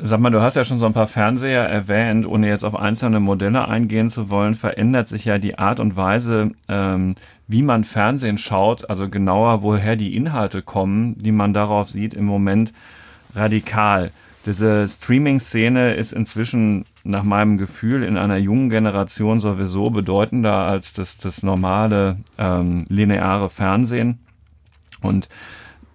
Sag 0.00 0.20
mal, 0.20 0.30
du 0.30 0.40
hast 0.40 0.54
ja 0.54 0.64
schon 0.64 0.78
so 0.78 0.86
ein 0.86 0.92
paar 0.92 1.08
Fernseher 1.08 1.64
erwähnt, 1.64 2.24
ohne 2.24 2.48
jetzt 2.48 2.64
auf 2.64 2.76
einzelne 2.76 3.18
Modelle 3.18 3.66
eingehen 3.66 4.08
zu 4.08 4.30
wollen, 4.30 4.54
verändert 4.54 5.08
sich 5.08 5.24
ja 5.24 5.38
die 5.38 5.58
Art 5.58 5.80
und 5.80 5.96
Weise, 5.96 6.52
ähm, 6.68 7.16
wie 7.48 7.62
man 7.62 7.82
Fernsehen 7.82 8.38
schaut, 8.38 8.88
also 8.88 9.08
genauer, 9.08 9.62
woher 9.62 9.96
die 9.96 10.14
Inhalte 10.14 10.62
kommen, 10.62 11.20
die 11.20 11.32
man 11.32 11.52
darauf 11.52 11.90
sieht, 11.90 12.14
im 12.14 12.26
Moment 12.26 12.72
radikal. 13.34 14.12
Diese 14.46 14.86
Streaming-Szene 14.86 15.94
ist 15.94 16.12
inzwischen 16.12 16.84
nach 17.02 17.24
meinem 17.24 17.58
Gefühl 17.58 18.04
in 18.04 18.16
einer 18.16 18.36
jungen 18.36 18.70
Generation 18.70 19.40
sowieso 19.40 19.90
bedeutender 19.90 20.54
als 20.54 20.92
das, 20.92 21.18
das 21.18 21.42
normale 21.42 22.18
ähm, 22.38 22.86
lineare 22.88 23.48
Fernsehen. 23.50 24.20
Und 25.02 25.28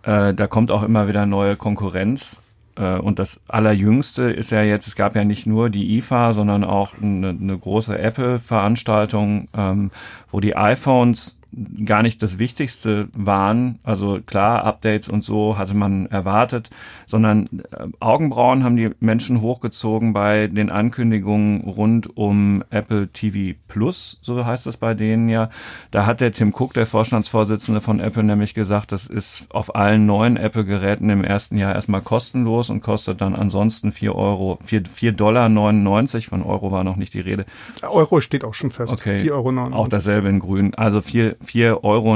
äh, 0.04 0.34
da 0.34 0.48
kommt 0.48 0.72
auch 0.72 0.84
immer 0.84 1.08
wieder 1.08 1.26
neue 1.26 1.56
Konkurrenz. 1.56 2.42
Äh, 2.76 2.98
und 2.98 3.20
das 3.20 3.42
Allerjüngste 3.48 4.24
ist 4.24 4.52
ja 4.52 4.62
jetzt, 4.62 4.88
es 4.88 4.96
gab 4.96 5.16
ja 5.16 5.24
nicht 5.24 5.46
nur 5.46 5.70
die 5.70 5.98
IFA, 5.98 6.34
sondern 6.34 6.64
auch 6.64 6.94
eine, 7.02 7.30
eine 7.30 7.58
große 7.58 7.98
Apple-Veranstaltung, 7.98 9.48
ähm, 9.56 9.92
wo 10.32 10.40
die 10.40 10.56
iPhones 10.56 11.40
gar 11.86 12.02
nicht 12.02 12.22
das 12.24 12.40
Wichtigste 12.40 13.10
waren. 13.16 13.80
Also 13.84 14.20
klar, 14.26 14.64
Updates 14.64 15.10
und 15.10 15.24
so 15.24 15.58
hatte 15.58 15.74
man 15.74 16.08
erwartet, 16.08 16.70
sondern 17.06 17.48
äh, 17.72 17.88
Augenbrauen 18.00 18.64
haben 18.64 18.76
die 18.76 18.92
Menschen 19.00 19.42
hochgezogen 19.42 20.14
bei 20.14 20.48
den 20.48 20.70
Ankündigungen 20.70 21.62
rund 21.62 22.16
um 22.18 22.64
Apple 22.70 23.08
TV 23.08 23.58
Plus, 23.68 24.20
so 24.22 24.46
heißt 24.46 24.66
das 24.66 24.78
bei 24.78 24.94
denen 24.94 25.30
ja. 25.30 25.50
Da 25.92 26.06
hat 26.06 26.22
der 26.22 26.32
Tim 26.32 26.54
Cook, 26.58 26.74
der 26.74 26.86
Vorstandsvorsitzende 26.86 27.82
von 27.82 28.00
Apple, 28.00 28.24
nämlich 28.24 28.54
gesagt, 28.54 28.92
das 28.92 29.06
ist 29.06 29.46
auf 29.50 29.76
allen 29.76 30.06
neuen 30.06 30.38
Apple-Geräten 30.38 31.10
im 31.10 31.24
ersten 31.24 31.58
Jahr 31.58 31.76
erstmal 31.76 32.02
kostenlos 32.02 32.70
und 32.70 32.82
kostet 32.82 33.22
dann 33.22 33.36
ansonsten 33.36 33.92
vier 33.92 34.16
Euro, 34.16 34.60
vier, 34.64 34.84
vier 34.92 35.12
Dollar 35.12 35.50
99. 35.50 36.28
Von 36.28 36.44
Euro 36.44 36.72
war 36.72 36.84
noch 36.84 36.96
nicht 36.96 37.14
die 37.14 37.20
Rede. 37.20 37.46
Euro 37.82 38.22
steht 38.22 38.44
auch 38.44 38.54
schon 38.54 38.72
fest. 38.72 38.94
Okay. 38.94 39.18
4,99 39.18 39.32
Euro. 39.32 39.76
Auch 39.76 39.88
dasselbe 39.88 40.30
in 40.30 40.40
grün. 40.40 40.74
Also 40.76 41.02
vier, 41.02 41.36
4,99 41.44 41.84
Euro 41.84 42.14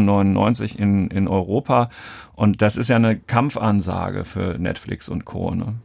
in, 0.83 1.07
in 1.09 1.27
Europa. 1.27 1.89
Und 2.35 2.61
das 2.61 2.77
ist 2.77 2.89
ja 2.89 2.95
eine 2.95 3.17
Kampfansage 3.17 4.25
für 4.25 4.57
Netflix 4.59 5.09
und 5.09 5.25
Co. 5.25 5.51
Ne? 5.51 5.75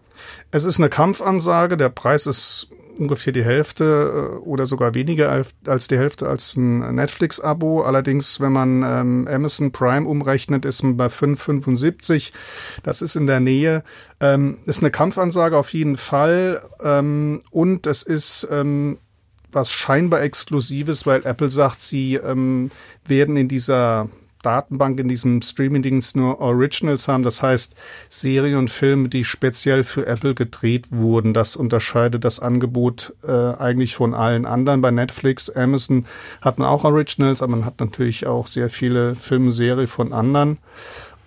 Es 0.50 0.64
ist 0.64 0.78
eine 0.78 0.88
Kampfansage. 0.88 1.76
Der 1.76 1.88
Preis 1.88 2.26
ist 2.26 2.70
ungefähr 2.98 3.32
die 3.32 3.44
Hälfte 3.44 3.84
äh, 3.84 4.38
oder 4.44 4.66
sogar 4.66 4.94
weniger 4.94 5.42
als 5.66 5.88
die 5.88 5.98
Hälfte 5.98 6.28
als 6.28 6.56
ein 6.56 6.94
Netflix-Abo. 6.94 7.82
Allerdings, 7.82 8.40
wenn 8.40 8.52
man 8.52 8.82
ähm, 8.82 9.28
Amazon 9.28 9.72
Prime 9.72 10.06
umrechnet, 10.06 10.64
ist 10.64 10.82
man 10.82 10.96
bei 10.96 11.06
5,75. 11.06 12.32
Das 12.82 13.02
ist 13.02 13.16
in 13.16 13.26
der 13.26 13.40
Nähe. 13.40 13.82
Ähm, 14.20 14.58
ist 14.66 14.80
eine 14.80 14.90
Kampfansage 14.90 15.56
auf 15.56 15.72
jeden 15.72 15.96
Fall. 15.96 16.62
Ähm, 16.82 17.42
und 17.50 17.86
es 17.86 18.02
ist 18.02 18.46
ähm, 18.50 18.98
was 19.52 19.70
scheinbar 19.70 20.22
Exklusives, 20.22 21.06
weil 21.06 21.24
Apple 21.24 21.50
sagt, 21.50 21.80
sie 21.80 22.14
ähm, 22.14 22.70
werden 23.06 23.36
in 23.36 23.48
dieser 23.48 24.08
Datenbank 24.42 24.98
in 24.98 25.08
diesem 25.08 25.40
Streaming-Dings 25.40 26.14
nur 26.14 26.40
Originals 26.40 27.08
haben. 27.08 27.22
Das 27.22 27.42
heißt, 27.42 27.74
Serien 28.08 28.56
und 28.56 28.70
Filme, 28.70 29.08
die 29.08 29.24
speziell 29.24 29.84
für 29.84 30.06
Apple 30.06 30.34
gedreht 30.34 30.88
wurden. 30.90 31.32
Das 31.32 31.56
unterscheidet 31.56 32.24
das 32.24 32.40
Angebot 32.40 33.14
äh, 33.26 33.30
eigentlich 33.30 33.94
von 33.94 34.14
allen 34.14 34.44
anderen. 34.44 34.82
Bei 34.82 34.90
Netflix, 34.90 35.48
Amazon 35.48 36.06
hat 36.40 36.58
man 36.58 36.68
auch 36.68 36.84
Originals, 36.84 37.40
aber 37.40 37.52
man 37.52 37.64
hat 37.64 37.80
natürlich 37.80 38.26
auch 38.26 38.46
sehr 38.46 38.68
viele 38.68 39.14
Filme, 39.14 39.52
Serien 39.52 39.86
von 39.88 40.12
anderen. 40.12 40.58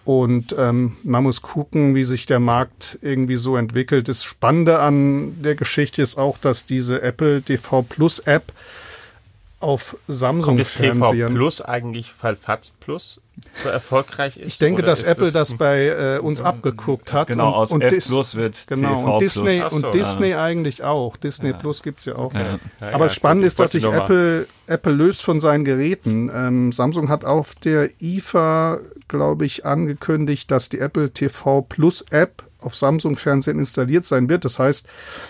Und 0.05 0.55
ähm, 0.57 0.97
man 1.03 1.23
muss 1.23 1.41
gucken, 1.41 1.95
wie 1.95 2.03
sich 2.03 2.27
der 2.27 2.39
Markt 2.39 2.99
irgendwie 3.01 3.37
so 3.37 3.57
entwickelt. 3.57 4.07
Das 4.07 4.23
Spannende 4.23 4.79
an 4.79 5.41
der 5.41 5.55
Geschichte 5.55 6.01
ist 6.01 6.17
auch, 6.17 6.37
dass 6.37 6.67
diese 6.67 7.01
Apple 7.01 7.41
TV 7.41 7.81
Plus 7.81 8.19
App 8.19 8.53
auf 9.59 9.97
Samsung-Fernsehern. 10.07 11.33
Plus 11.33 11.61
eigentlich 11.61 12.11
Fall 12.11 12.35
Fatz 12.35 12.71
Plus 12.79 13.19
so 13.63 13.69
erfolgreich 13.69 14.37
ist? 14.37 14.47
Ich 14.47 14.57
denke, 14.57 14.83
dass 14.83 15.03
Apple 15.03 15.31
das, 15.31 15.49
das 15.49 15.57
bei 15.57 15.87
äh, 15.87 16.19
uns 16.19 16.41
abgeguckt 16.41 17.13
hat. 17.13 17.27
Genau, 17.27 17.51
aus 17.51 17.71
und 17.71 17.81
F 17.81 18.05
Plus 18.05 18.35
wird 18.35 18.55
genau, 18.67 19.01
TV 19.01 19.13
und 19.13 19.21
Disney, 19.21 19.59
Plus. 19.59 19.73
Und 19.73 19.93
Disney 19.93 20.29
ja. 20.29 20.43
eigentlich 20.43 20.83
auch. 20.83 21.17
Disney 21.17 21.49
ja. 21.49 21.57
Plus 21.57 21.83
gibt's 21.83 22.05
ja 22.05 22.15
auch. 22.15 22.33
Ja. 22.33 22.59
Aber 22.93 23.05
das 23.05 23.15
Spannende 23.15 23.47
ist, 23.47 23.59
dass 23.59 23.71
sich 23.71 23.85
Apple, 23.85 24.47
Apple 24.67 24.93
löst 24.93 25.23
von 25.23 25.39
seinen 25.39 25.65
Geräten. 25.65 26.31
Ähm, 26.33 26.71
Samsung 26.71 27.09
hat 27.09 27.25
auf 27.25 27.55
der 27.55 27.89
IFA, 28.01 28.79
glaube 29.07 29.45
ich, 29.45 29.65
angekündigt, 29.65 30.51
dass 30.51 30.69
die 30.69 30.79
Apple 30.79 31.11
TV 31.11 31.61
Plus 31.61 32.03
App 32.09 32.43
auf 32.65 32.75
Samsung-Fernsehen 32.75 33.59
installiert 33.59 34.05
sein 34.05 34.29
wird. 34.29 34.45
Das 34.45 34.59
heißt, 34.59 34.87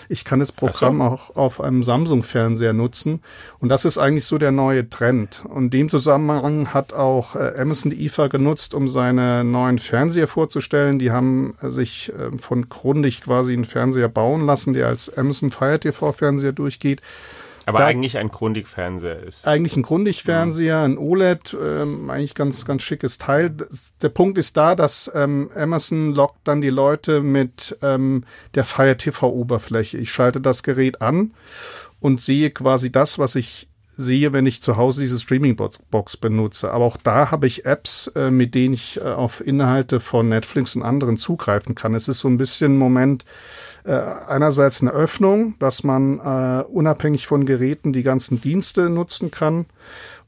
ich 0.08 0.24
kann 0.24 0.40
das 0.40 0.52
Programm 0.52 0.98
so. 0.98 1.04
auch 1.04 1.36
auf 1.36 1.60
einem 1.60 1.84
Samsung-Fernseher 1.84 2.72
nutzen. 2.72 3.20
Und 3.60 3.68
das 3.68 3.84
ist 3.84 3.98
eigentlich 3.98 4.24
so 4.24 4.38
der 4.38 4.52
neue 4.52 4.88
Trend. 4.88 5.44
Und 5.48 5.64
in 5.64 5.70
dem 5.70 5.90
Zusammenhang 5.90 6.72
hat 6.72 6.92
auch 6.92 7.36
äh, 7.36 7.52
Amazon 7.58 7.90
die 7.90 8.04
IFA 8.04 8.28
genutzt, 8.28 8.74
um 8.74 8.88
seine 8.88 9.44
neuen 9.44 9.78
Fernseher 9.78 10.28
vorzustellen. 10.28 10.98
Die 10.98 11.10
haben 11.10 11.54
äh, 11.60 11.68
sich 11.68 12.12
äh, 12.12 12.36
von 12.38 12.68
Grundig 12.68 13.22
quasi 13.22 13.52
einen 13.52 13.64
Fernseher 13.64 14.08
bauen 14.08 14.46
lassen, 14.46 14.72
der 14.72 14.88
als 14.88 15.16
Amazon 15.16 15.50
Fire 15.50 15.78
TV 15.78 16.12
Fernseher 16.12 16.52
durchgeht. 16.52 17.02
Aber 17.66 17.80
da 17.80 17.86
eigentlich 17.86 18.16
ein 18.16 18.28
Grundig-Fernseher 18.28 19.24
ist. 19.24 19.46
Eigentlich 19.46 19.76
ein 19.76 19.82
Grundig-Fernseher, 19.82 20.82
ein 20.82 20.98
OLED, 20.98 21.56
ähm, 21.60 22.08
eigentlich 22.08 22.34
ganz, 22.34 22.64
ganz 22.64 22.84
schickes 22.84 23.18
Teil. 23.18 23.50
Das, 23.50 23.92
der 24.00 24.08
Punkt 24.08 24.38
ist 24.38 24.56
da, 24.56 24.76
dass 24.76 25.10
ähm, 25.14 25.50
Amazon 25.54 26.14
lockt 26.14 26.46
dann 26.46 26.60
die 26.60 26.70
Leute 26.70 27.22
mit 27.22 27.76
ähm, 27.82 28.24
der 28.54 28.64
Fire 28.64 28.96
TV-Oberfläche. 28.96 29.98
Ich 29.98 30.10
schalte 30.10 30.40
das 30.40 30.62
Gerät 30.62 31.02
an 31.02 31.32
und 31.98 32.20
sehe 32.20 32.50
quasi 32.50 32.92
das, 32.92 33.18
was 33.18 33.34
ich 33.34 33.68
sehe, 33.96 34.32
wenn 34.32 34.46
ich 34.46 34.62
zu 34.62 34.76
Hause 34.76 35.00
diese 35.00 35.18
Streaming-Box 35.18 36.16
benutze. 36.18 36.70
Aber 36.70 36.84
auch 36.84 36.96
da 36.96 37.30
habe 37.30 37.46
ich 37.46 37.64
Apps, 37.64 38.08
äh, 38.14 38.30
mit 38.30 38.54
denen 38.54 38.74
ich 38.74 39.00
äh, 39.00 39.04
auf 39.04 39.44
Inhalte 39.44 40.00
von 40.00 40.28
Netflix 40.28 40.76
und 40.76 40.82
anderen 40.82 41.16
zugreifen 41.16 41.74
kann. 41.74 41.94
Es 41.94 42.08
ist 42.08 42.20
so 42.20 42.28
ein 42.28 42.36
bisschen 42.36 42.74
ein 42.74 42.78
Moment, 42.78 43.24
äh, 43.84 43.92
einerseits 43.92 44.82
eine 44.82 44.90
Öffnung, 44.90 45.54
dass 45.58 45.82
man 45.84 46.18
äh, 46.20 46.64
unabhängig 46.64 47.26
von 47.26 47.46
Geräten 47.46 47.92
die 47.92 48.02
ganzen 48.02 48.40
Dienste 48.40 48.90
nutzen 48.90 49.30
kann 49.30 49.66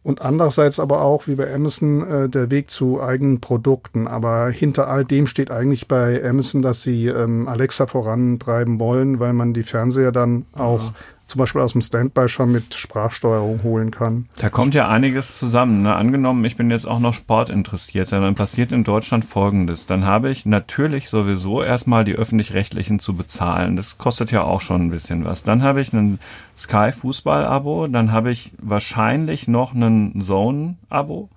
und 0.02 0.22
andererseits 0.22 0.80
aber 0.80 1.02
auch, 1.02 1.26
wie 1.26 1.34
bei 1.34 1.52
Amazon, 1.52 2.06
äh, 2.08 2.28
der 2.28 2.50
Weg 2.50 2.70
zu 2.70 3.02
eigenen 3.02 3.40
Produkten. 3.40 4.06
Aber 4.06 4.48
hinter 4.48 4.88
all 4.88 5.04
dem 5.04 5.26
steht 5.26 5.50
eigentlich 5.50 5.88
bei 5.88 6.24
Amazon, 6.24 6.62
dass 6.62 6.82
sie 6.82 7.08
ähm, 7.08 7.48
Alexa 7.48 7.86
vorantreiben 7.86 8.80
wollen, 8.80 9.20
weil 9.20 9.34
man 9.34 9.52
die 9.52 9.64
Fernseher 9.64 10.12
dann 10.12 10.46
auch 10.54 10.92
zum 11.28 11.38
Beispiel 11.38 11.60
aus 11.60 11.72
dem 11.72 11.82
Standby 11.82 12.26
schon 12.28 12.50
mit 12.50 12.74
Sprachsteuerung 12.74 13.62
holen 13.62 13.90
kann. 13.90 14.28
Da 14.38 14.48
kommt 14.48 14.74
ja 14.74 14.88
einiges 14.88 15.36
zusammen. 15.36 15.82
Ne? 15.82 15.94
Angenommen, 15.94 16.42
ich 16.46 16.56
bin 16.56 16.70
jetzt 16.70 16.86
auch 16.86 17.00
noch 17.00 17.12
Sport 17.12 17.50
interessiert, 17.50 18.10
dann 18.10 18.34
passiert 18.34 18.72
in 18.72 18.82
Deutschland 18.82 19.26
Folgendes. 19.26 19.86
Dann 19.86 20.06
habe 20.06 20.30
ich 20.30 20.46
natürlich 20.46 21.10
sowieso 21.10 21.62
erstmal 21.62 22.04
die 22.04 22.14
öffentlich-rechtlichen 22.14 22.98
zu 22.98 23.14
bezahlen. 23.14 23.76
Das 23.76 23.98
kostet 23.98 24.32
ja 24.32 24.42
auch 24.42 24.62
schon 24.62 24.86
ein 24.86 24.90
bisschen 24.90 25.26
was. 25.26 25.42
Dann 25.42 25.62
habe 25.62 25.82
ich 25.82 25.92
ein 25.92 26.18
Sky 26.56 26.92
Fußball-Abo, 26.92 27.88
dann 27.88 28.10
habe 28.10 28.30
ich 28.30 28.52
wahrscheinlich 28.58 29.48
noch 29.48 29.74
ein 29.74 30.22
Zone-Abo. 30.22 31.28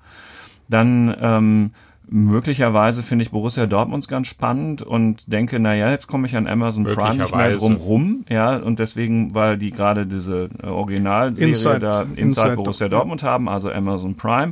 Dann 0.69 1.13
ähm, 1.19 1.71
möglicherweise 2.11 3.03
finde 3.03 3.23
ich 3.23 3.31
Borussia 3.31 3.65
Dortmund 3.65 4.07
ganz 4.09 4.27
spannend 4.27 4.81
und 4.81 5.23
denke, 5.27 5.59
naja, 5.59 5.89
jetzt 5.89 6.07
komme 6.07 6.27
ich 6.27 6.35
an 6.35 6.45
Amazon 6.45 6.83
Prime 6.83 7.23
nicht 7.23 7.33
mehr 7.33 7.51
drum 7.53 7.75
rum, 7.75 8.25
ja, 8.29 8.57
und 8.57 8.79
deswegen, 8.79 9.33
weil 9.33 9.57
die 9.57 9.71
gerade 9.71 10.05
diese 10.05 10.49
äh, 10.61 10.67
Originalserie 10.67 11.47
Inside, 11.47 11.79
da 11.79 12.01
Inside, 12.01 12.21
Inside 12.21 12.55
Borussia 12.57 12.89
Dortmund 12.89 13.23
haben, 13.23 13.47
also 13.47 13.71
Amazon 13.71 14.15
Prime. 14.15 14.51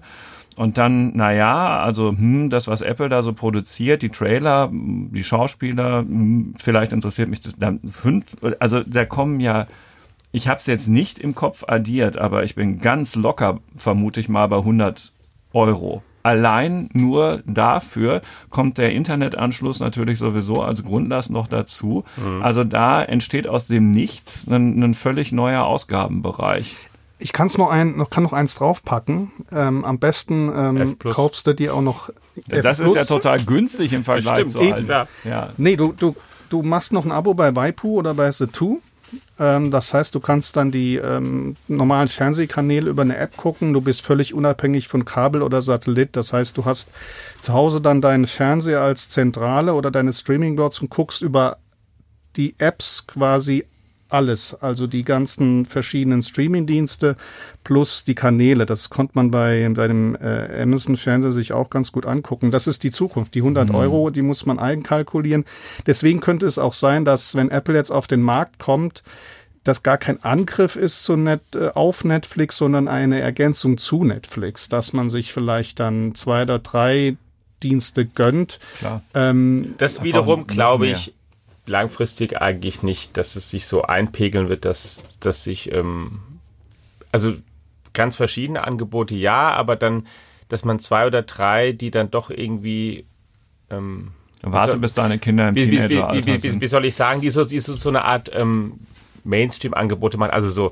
Und 0.55 0.77
dann, 0.77 1.15
naja, 1.15 1.81
also 1.81 2.09
hm, 2.09 2.49
das, 2.49 2.67
was 2.67 2.81
Apple 2.81 3.09
da 3.09 3.21
so 3.21 3.33
produziert, 3.33 4.01
die 4.01 4.09
Trailer, 4.09 4.69
die 4.71 5.23
Schauspieler, 5.23 5.99
hm, 5.99 6.55
vielleicht 6.57 6.93
interessiert 6.93 7.29
mich 7.29 7.41
das 7.41 7.57
dann 7.57 7.81
fünf, 7.91 8.25
also 8.59 8.81
da 8.83 9.05
kommen 9.05 9.41
ja, 9.41 9.67
ich 10.31 10.47
habe 10.47 10.59
es 10.59 10.65
jetzt 10.65 10.87
nicht 10.87 11.19
im 11.19 11.35
Kopf 11.35 11.65
addiert, 11.67 12.17
aber 12.17 12.43
ich 12.43 12.55
bin 12.55 12.79
ganz 12.79 13.15
locker, 13.15 13.59
vermute 13.75 14.21
ich 14.21 14.29
mal, 14.29 14.47
bei 14.47 14.57
100 14.57 15.11
Euro 15.53 16.03
allein 16.29 16.89
nur 16.93 17.41
dafür 17.47 18.21
kommt 18.51 18.77
der 18.77 18.91
Internetanschluss 18.91 19.79
natürlich 19.79 20.19
sowieso 20.19 20.61
als 20.61 20.83
Grundlast 20.83 21.31
noch 21.31 21.47
dazu. 21.47 22.03
Mhm. 22.17 22.43
Also 22.43 22.63
da 22.63 23.03
entsteht 23.03 23.47
aus 23.47 23.65
dem 23.65 23.89
Nichts 23.89 24.47
ein, 24.47 24.81
ein 24.83 24.93
völlig 24.93 25.31
neuer 25.31 25.65
Ausgabenbereich. 25.65 26.75
Ich 27.17 27.33
kann's 27.33 27.57
noch 27.57 27.71
ein, 27.71 27.97
noch 27.97 28.11
kann 28.11 28.23
noch 28.23 28.31
eins 28.31 28.55
draufpacken. 28.55 29.31
Ähm, 29.51 29.83
am 29.83 29.97
besten 29.97 30.51
ähm, 30.55 30.99
kaufst 30.99 31.47
du 31.47 31.53
dir 31.53 31.73
auch 31.73 31.81
noch. 31.81 32.09
F 32.47 32.61
das 32.61 32.79
ist 32.79 32.95
ja 32.95 33.05
total 33.05 33.39
günstig 33.39 33.91
im 33.91 34.03
Vergleich 34.03 34.47
zu 34.47 34.59
allen. 34.59 34.87
Ja. 35.25 35.49
Nee, 35.57 35.75
du, 35.75 35.91
du, 35.91 36.15
du 36.49 36.61
machst 36.61 36.93
noch 36.93 37.05
ein 37.05 37.11
Abo 37.11 37.33
bei 37.33 37.55
Waipu 37.55 37.97
oder 37.97 38.13
bei 38.13 38.29
The2 38.29 38.61
ähm, 38.61 38.77
das 39.37 39.93
heißt, 39.93 40.13
du 40.13 40.19
kannst 40.19 40.55
dann 40.55 40.71
die 40.71 40.97
ähm, 40.97 41.55
normalen 41.67 42.07
Fernsehkanäle 42.07 42.89
über 42.89 43.01
eine 43.01 43.17
App 43.17 43.37
gucken. 43.37 43.73
Du 43.73 43.81
bist 43.81 44.01
völlig 44.01 44.33
unabhängig 44.33 44.87
von 44.87 45.05
Kabel 45.05 45.41
oder 45.41 45.61
Satellit. 45.61 46.15
Das 46.15 46.33
heißt, 46.33 46.57
du 46.57 46.65
hast 46.65 46.91
zu 47.39 47.53
Hause 47.53 47.81
dann 47.81 48.01
deinen 48.01 48.27
Fernseher 48.27 48.81
als 48.81 49.09
Zentrale 49.09 49.73
oder 49.73 49.91
deine 49.91 50.13
Streaming-Boards 50.13 50.81
und 50.81 50.89
guckst 50.89 51.21
über 51.21 51.57
die 52.35 52.55
Apps 52.59 53.07
quasi 53.07 53.65
alles, 54.09 54.55
also 54.55 54.87
die 54.87 55.03
ganzen 55.03 55.65
verschiedenen 55.65 56.21
Streaming-Dienste 56.21 57.15
plus 57.63 58.03
die 58.03 58.15
Kanäle. 58.15 58.65
Das 58.65 58.89
konnte 58.89 59.13
man 59.15 59.31
bei 59.31 59.71
seinem 59.75 60.15
äh, 60.15 60.61
Amazon-Fernseher 60.61 61.31
sich 61.31 61.53
auch 61.53 61.69
ganz 61.69 61.91
gut 61.91 62.05
angucken. 62.05 62.51
Das 62.51 62.67
ist 62.67 62.83
die 62.83 62.91
Zukunft. 62.91 63.35
Die 63.35 63.41
100 63.41 63.69
mhm. 63.69 63.75
Euro, 63.75 64.09
die 64.09 64.21
muss 64.21 64.45
man 64.45 64.59
eigenkalkulieren. 64.59 65.45
Deswegen 65.85 66.19
könnte 66.19 66.45
es 66.45 66.57
auch 66.57 66.73
sein, 66.73 67.05
dass 67.05 67.35
wenn 67.35 67.49
Apple 67.49 67.75
jetzt 67.75 67.91
auf 67.91 68.07
den 68.07 68.21
Markt 68.21 68.59
kommt, 68.59 69.03
das 69.63 69.83
gar 69.83 69.97
kein 69.97 70.23
Angriff 70.23 70.75
ist 70.75 71.03
zu 71.03 71.15
Net, 71.15 71.41
äh, 71.53 71.69
auf 71.69 72.03
Netflix, 72.03 72.57
sondern 72.57 72.87
eine 72.87 73.19
Ergänzung 73.19 73.77
zu 73.77 74.03
Netflix, 74.03 74.69
dass 74.69 74.93
man 74.93 75.09
sich 75.09 75.33
vielleicht 75.33 75.79
dann 75.79 76.15
zwei 76.15 76.43
oder 76.43 76.59
drei 76.59 77.17
Dienste 77.61 78.05
gönnt. 78.05 78.59
Klar. 78.79 79.01
Ähm, 79.13 79.75
das 79.77 80.01
wiederum, 80.01 80.47
glaube 80.47 80.87
ich, 80.87 81.13
langfristig 81.69 82.41
eigentlich 82.41 82.83
nicht, 82.83 83.15
dass 83.15 83.35
es 83.35 83.49
sich 83.49 83.67
so 83.67 83.83
einpegeln 83.83 84.49
wird, 84.49 84.65
dass, 84.65 85.05
dass 85.19 85.43
sich, 85.43 85.71
ähm, 85.71 86.19
also 87.11 87.33
ganz 87.93 88.15
verschiedene 88.15 88.65
Angebote 88.65 89.15
ja, 89.15 89.51
aber 89.51 89.75
dann, 89.75 90.07
dass 90.49 90.65
man 90.65 90.79
zwei 90.79 91.07
oder 91.07 91.21
drei, 91.21 91.71
die 91.71 91.91
dann 91.91 92.11
doch 92.11 92.29
irgendwie 92.29 93.05
ähm, 93.69 94.11
Warte, 94.41 94.77
bis 94.77 94.93
deine 94.93 95.19
Kinder 95.19 95.49
im 95.49 95.55
wie, 95.55 95.69
Teenageralter 95.69 96.25
wie, 96.25 96.43
wie, 96.43 96.43
wie, 96.43 96.61
wie, 96.61 96.67
soll 96.67 96.85
ich 96.85 96.95
sagen, 96.95 97.21
die 97.21 97.29
so, 97.29 97.43
die 97.43 97.59
so, 97.59 97.75
so 97.75 97.89
eine 97.89 98.05
Art 98.05 98.31
ähm, 98.33 98.79
Mainstream-Angebote 99.23 100.17
machen, 100.17 100.31
also 100.31 100.49
so 100.49 100.71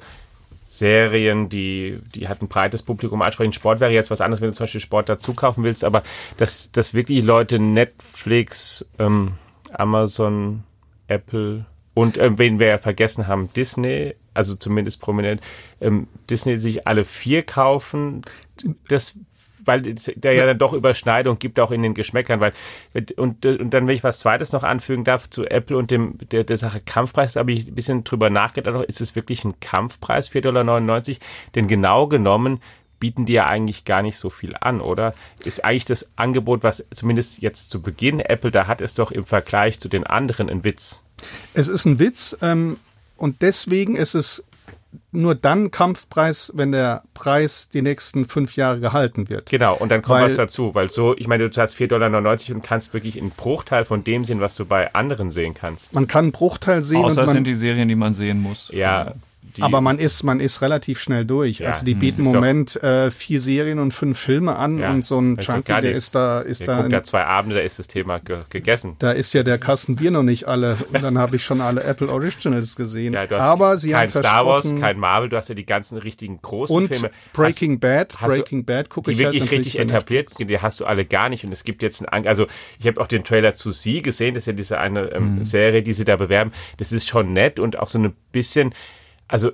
Serien, 0.70 1.50
die, 1.50 2.00
die 2.16 2.28
hat 2.28 2.42
ein 2.42 2.48
breites 2.48 2.84
Publikum 2.84 3.22
ansprechen. 3.22 3.54
Sport 3.54 3.80
wäre 3.80 3.92
jetzt 3.92 4.12
was 4.12 4.22
anderes, 4.22 4.42
wenn 4.42 4.50
du 4.50 4.56
zum 4.56 4.66
Beispiel 4.66 4.82
Sport 4.82 5.10
dazu 5.10 5.34
kaufen 5.34 5.64
willst, 5.64 5.84
aber 5.84 6.04
dass, 6.38 6.72
dass 6.72 6.94
wirklich 6.94 7.24
Leute 7.24 7.60
Netflix, 7.60 8.90
ähm, 9.00 9.34
Amazon, 9.74 10.64
Apple 11.08 11.66
und 11.94 12.18
äh, 12.18 12.38
wen 12.38 12.60
wir 12.60 12.68
ja 12.68 12.78
vergessen 12.78 13.28
haben, 13.28 13.50
Disney, 13.56 14.16
also 14.34 14.56
zumindest 14.56 15.02
prominent, 15.02 15.42
ähm, 15.82 16.08
Disney 16.30 16.58
sich 16.58 16.88
alle 16.88 17.06
vier 17.06 17.44
kaufen, 17.44 18.22
das 18.88 19.18
weil 19.68 19.82
der 19.82 20.34
ja 20.34 20.46
dann 20.46 20.58
doch 20.58 20.74
Überschneidung 20.74 21.40
gibt 21.40 21.60
auch 21.60 21.72
in 21.72 21.82
den 21.82 21.94
Geschmäckern, 21.94 22.40
weil 22.40 22.54
und, 23.18 23.46
und 23.46 23.74
dann 23.74 23.88
wenn 23.88 23.96
ich 23.96 24.04
was 24.04 24.20
zweites 24.20 24.54
noch 24.54 24.64
anfügen 24.64 25.04
darf 25.04 25.30
zu 25.30 25.46
Apple 25.46 25.78
und 25.78 25.92
dem 25.92 26.18
der, 26.32 26.44
der 26.46 26.58
Sache 26.58 26.82
Kampfpreis, 26.84 27.36
habe 27.36 27.52
ich 27.52 27.68
ein 27.68 27.76
bisschen 27.76 28.04
drüber 28.04 28.30
nachgedacht, 28.30 28.86
ist 28.86 29.02
es 29.02 29.16
wirklich 29.16 29.44
ein 29.44 29.60
Kampfpreis 29.60 30.30
4,99 30.30 30.42
Dollar? 30.42 31.02
Denn 31.56 31.68
genau 31.68 32.08
genommen 32.08 32.62
bieten 33.00 33.26
die 33.26 33.34
ja 33.34 33.46
eigentlich 33.46 33.86
gar 33.86 34.02
nicht 34.02 34.18
so 34.18 34.30
viel 34.30 34.56
an, 34.60 34.82
oder? 34.82 35.14
Ist 35.44 35.64
eigentlich 35.64 35.86
das 35.86 36.10
Angebot, 36.16 36.64
was 36.64 36.86
zumindest 36.92 37.42
jetzt 37.42 37.70
zu 37.70 37.82
Beginn 37.82 38.20
Apple 38.20 38.52
da 38.52 38.68
hat, 38.68 38.82
ist 38.82 39.00
doch 39.00 39.12
im 39.12 39.24
Vergleich 39.24 39.80
zu 39.80 39.90
den 39.90 40.06
anderen 40.06 40.50
ein 40.50 40.64
Witz. 40.64 41.04
Es 41.54 41.68
ist 41.68 41.86
ein 41.86 42.00
Witz 42.00 42.38
ähm, 42.42 42.78
und 43.18 43.42
deswegen 43.42 43.96
ist 43.96 44.16
es 44.16 44.44
nur 45.12 45.36
dann 45.36 45.72
Kampfpreis, 45.72 46.52
wenn 46.56 46.72
der 46.72 47.04
Preis 47.14 47.70
die 47.70 47.82
nächsten 47.82 48.26
fünf 48.26 48.56
Jahre 48.56 48.80
gehalten 48.80 49.30
wird. 49.30 49.50
Genau, 49.50 49.76
und 49.76 49.90
dann 49.90 50.02
kommt 50.02 50.22
weil, 50.22 50.30
was 50.30 50.38
dazu, 50.38 50.76
weil 50.76 50.90
so, 50.90 51.16
ich 51.18 51.28
meine, 51.28 51.50
du 51.50 51.62
hast 51.62 51.76
4,99 51.76 51.88
Dollar 51.88 52.56
und 52.56 52.62
kannst 52.64 52.94
wirklich 52.94 53.20
einen 53.20 53.32
Bruchteil 53.32 53.86
von 53.86 54.04
dem 54.04 54.26
sehen, 54.26 54.40
was 54.40 54.56
du 54.56 54.66
bei 54.66 54.94
anderen 54.94 55.32
sehen 55.32 55.54
kannst. 55.54 55.94
Man 55.94 56.08
kann 56.08 56.26
einen 56.26 56.32
Bruchteil 56.32 56.84
sehen. 56.84 57.04
Außer 57.04 57.24
es 57.24 57.32
sind 57.32 57.46
die 57.46 57.56
Serien, 57.56 57.88
die 57.88 57.96
man 57.96 58.14
sehen 58.14 58.42
muss. 58.42 58.70
Ja, 58.74 59.14
die, 59.58 59.64
aber 59.64 59.82
man 59.82 60.00
ist, 60.00 60.24
man 60.24 60.40
ist 60.40 60.62
relativ 60.62 61.00
schnell 61.00 61.26
durch. 61.26 61.60
Ja, 61.60 61.68
also 61.68 61.86
die 61.86 61.96
bieten 61.96 62.22
im 62.22 62.32
Moment 62.32 62.82
äh, 62.84 63.12
vier 63.12 63.40
Serien 63.40 63.80
und 63.80 63.94
fünf 63.94 64.20
Filme 64.20 64.56
an 64.56 64.80
ja, 64.80 64.92
und 64.92 65.06
so 65.06 65.20
ein 65.20 65.38
Junkie, 65.38 65.82
der 65.82 65.92
ist 65.92 66.16
da, 66.16 66.42
ist 66.42 66.62
der 66.62 66.68
da. 66.68 66.82
Guckt 66.82 66.94
da 66.94 67.04
zwei 67.04 67.26
Abende, 67.26 67.56
da 67.56 67.62
ist 67.62 67.80
das 67.80 67.88
Thema 67.88 68.20
ge 68.20 68.44
gegessen. 68.50 68.96
Da 69.00 69.12
ist 69.12 69.34
ja 69.34 69.44
der 69.44 69.58
Kasten 69.58 69.96
Bier 69.96 70.12
noch 70.12 70.24
nicht 70.24 70.48
alle. 70.48 70.78
Und 70.94 71.02
dann 71.02 71.18
habe 71.18 71.36
ich 71.36 71.44
schon 71.44 71.62
alle 71.62 71.84
Apple 71.84 72.10
Originals 72.10 72.76
gesehen. 72.76 73.14
Ja, 73.14 73.28
aber 73.40 73.78
sie 73.78 73.92
kein 73.92 74.02
haben 74.02 74.10
Star 74.10 74.46
Wars, 74.46 74.76
kein 74.80 75.00
Marvel, 75.00 75.30
du 75.30 75.38
hast 75.38 75.50
ja 75.50 75.56
die 75.56 75.66
ganzen 75.66 75.98
richtigen 75.98 76.42
großen 76.42 76.76
und 76.76 76.88
Filme. 76.88 77.12
Breaking 77.34 77.74
hast, 77.74 77.80
Bad, 77.80 78.22
hast 78.22 78.36
Breaking 78.36 78.66
Bad 78.66 78.90
gucke 78.90 79.12
ich 79.12 79.18
Die 79.18 79.24
wirklich 79.24 79.44
halt 79.44 79.52
richtig 79.52 79.80
etabliert, 79.80 80.30
die 80.40 80.60
hast 80.60 80.80
du 80.80 80.86
alle 80.86 81.06
gar 81.06 81.30
nicht. 81.30 81.44
Und 81.44 81.52
es 81.52 81.64
gibt 81.64 81.84
jetzt 81.84 82.08
ein, 82.08 82.28
also 82.28 82.48
ich 82.80 82.88
habe 82.88 83.02
auch 83.02 83.08
den 83.08 83.24
Trailer 83.24 83.54
zu 83.54 83.72
Sie 83.72 84.02
gesehen, 84.02 84.34
das 84.34 84.44
ist 84.44 84.48
ja 84.48 84.54
diese 84.54 84.78
eine 84.80 85.12
ähm, 85.12 85.38
mhm. 85.38 85.46
Serie, 85.46 85.84
die 85.84 85.94
sie 85.94 86.06
da 86.06 86.16
bewerben. 86.16 86.52
Das 86.78 86.92
ist 86.92 87.08
schon 87.08 87.34
nett 87.34 87.60
und 87.60 87.80
auch 87.80 87.90
so 87.90 88.00
ein 88.00 88.14
bisschen, 88.32 88.74
also 89.28 89.52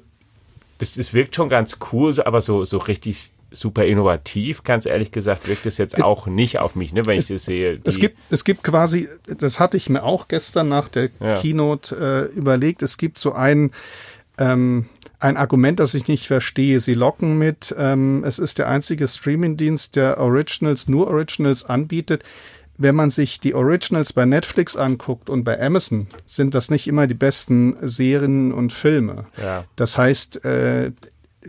es, 0.79 0.97
es 0.97 1.13
wirkt 1.13 1.35
schon 1.35 1.49
ganz 1.49 1.79
cool, 1.91 2.19
aber 2.21 2.41
so, 2.41 2.65
so 2.65 2.77
richtig 2.77 3.29
super 3.51 3.85
innovativ, 3.85 4.63
ganz 4.63 4.85
ehrlich 4.85 5.11
gesagt, 5.11 5.47
wirkt 5.47 5.65
es 5.65 5.77
jetzt 5.77 6.03
auch 6.03 6.25
nicht 6.25 6.59
auf 6.59 6.75
mich, 6.75 6.91
ne, 6.91 7.05
wenn 7.05 7.19
ich 7.19 7.27
das 7.27 7.45
sehe. 7.45 7.79
Es 7.83 7.99
gibt, 7.99 8.17
es 8.31 8.43
gibt 8.43 8.63
quasi, 8.63 9.07
das 9.27 9.59
hatte 9.59 9.77
ich 9.77 9.89
mir 9.89 10.03
auch 10.03 10.27
gestern 10.27 10.69
nach 10.69 10.89
der 10.89 11.09
ja. 11.19 11.35
Keynote 11.35 12.29
äh, 12.33 12.35
überlegt, 12.35 12.81
es 12.81 12.97
gibt 12.97 13.19
so 13.19 13.33
ein, 13.33 13.71
ähm, 14.39 14.87
ein 15.19 15.37
Argument, 15.37 15.79
das 15.79 15.93
ich 15.93 16.07
nicht 16.07 16.27
verstehe. 16.27 16.79
Sie 16.79 16.95
locken 16.95 17.37
mit, 17.37 17.73
ähm, 17.77 18.23
es 18.25 18.39
ist 18.39 18.57
der 18.57 18.67
einzige 18.67 19.07
Streamingdienst, 19.07 19.95
der 19.95 20.17
Originals, 20.17 20.87
nur 20.87 21.07
Originals 21.07 21.63
anbietet 21.63 22.23
wenn 22.77 22.95
man 22.95 23.09
sich 23.09 23.39
die 23.39 23.53
Originals 23.53 24.13
bei 24.13 24.25
Netflix 24.25 24.75
anguckt 24.75 25.29
und 25.29 25.43
bei 25.43 25.61
Amazon, 25.61 26.07
sind 26.25 26.55
das 26.55 26.69
nicht 26.71 26.87
immer 26.87 27.07
die 27.07 27.13
besten 27.13 27.77
Serien 27.81 28.51
und 28.51 28.73
Filme. 28.73 29.25
Ja. 29.41 29.65
Das 29.75 29.97
heißt, 29.97 30.43
äh, 30.45 30.91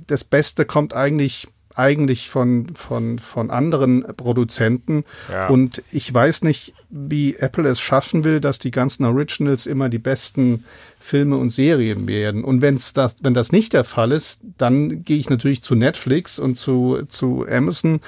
das 0.07 0.25
Beste 0.25 0.64
kommt 0.64 0.95
eigentlich 0.95 1.49
eigentlich 1.76 2.31
von, 2.31 2.69
von, 2.75 3.19
von 3.19 3.50
anderen 3.50 4.04
Produzenten. 4.16 5.04
Ja. 5.31 5.49
Und 5.49 5.83
ich 5.90 6.12
weiß 6.12 6.43
nicht, 6.43 6.73
wie 6.88 7.35
Apple 7.37 7.69
es 7.69 7.81
schaffen 7.81 8.23
will, 8.25 8.40
dass 8.40 8.59
die 8.59 8.71
ganzen 8.71 9.04
Originals 9.04 9.66
immer 9.66 9.88
die 9.88 9.99
besten 9.99 10.64
Filme 11.00 11.37
und 11.37 11.50
Serien 11.50 12.07
werden. 12.07 12.45
Und 12.45 12.62
wenn's 12.62 12.93
das, 12.93 13.16
wenn 13.23 13.35
das 13.35 13.50
nicht 13.50 13.73
der 13.73 13.85
Fall 13.85 14.12
ist, 14.12 14.40
dann 14.57 15.04
gehe 15.04 15.19
ich 15.19 15.28
natürlich 15.28 15.62
zu 15.62 15.75
Netflix 15.75 16.38
und 16.38 16.54
zu, 16.57 17.02
zu 17.09 17.45
Amazon, 17.49 18.00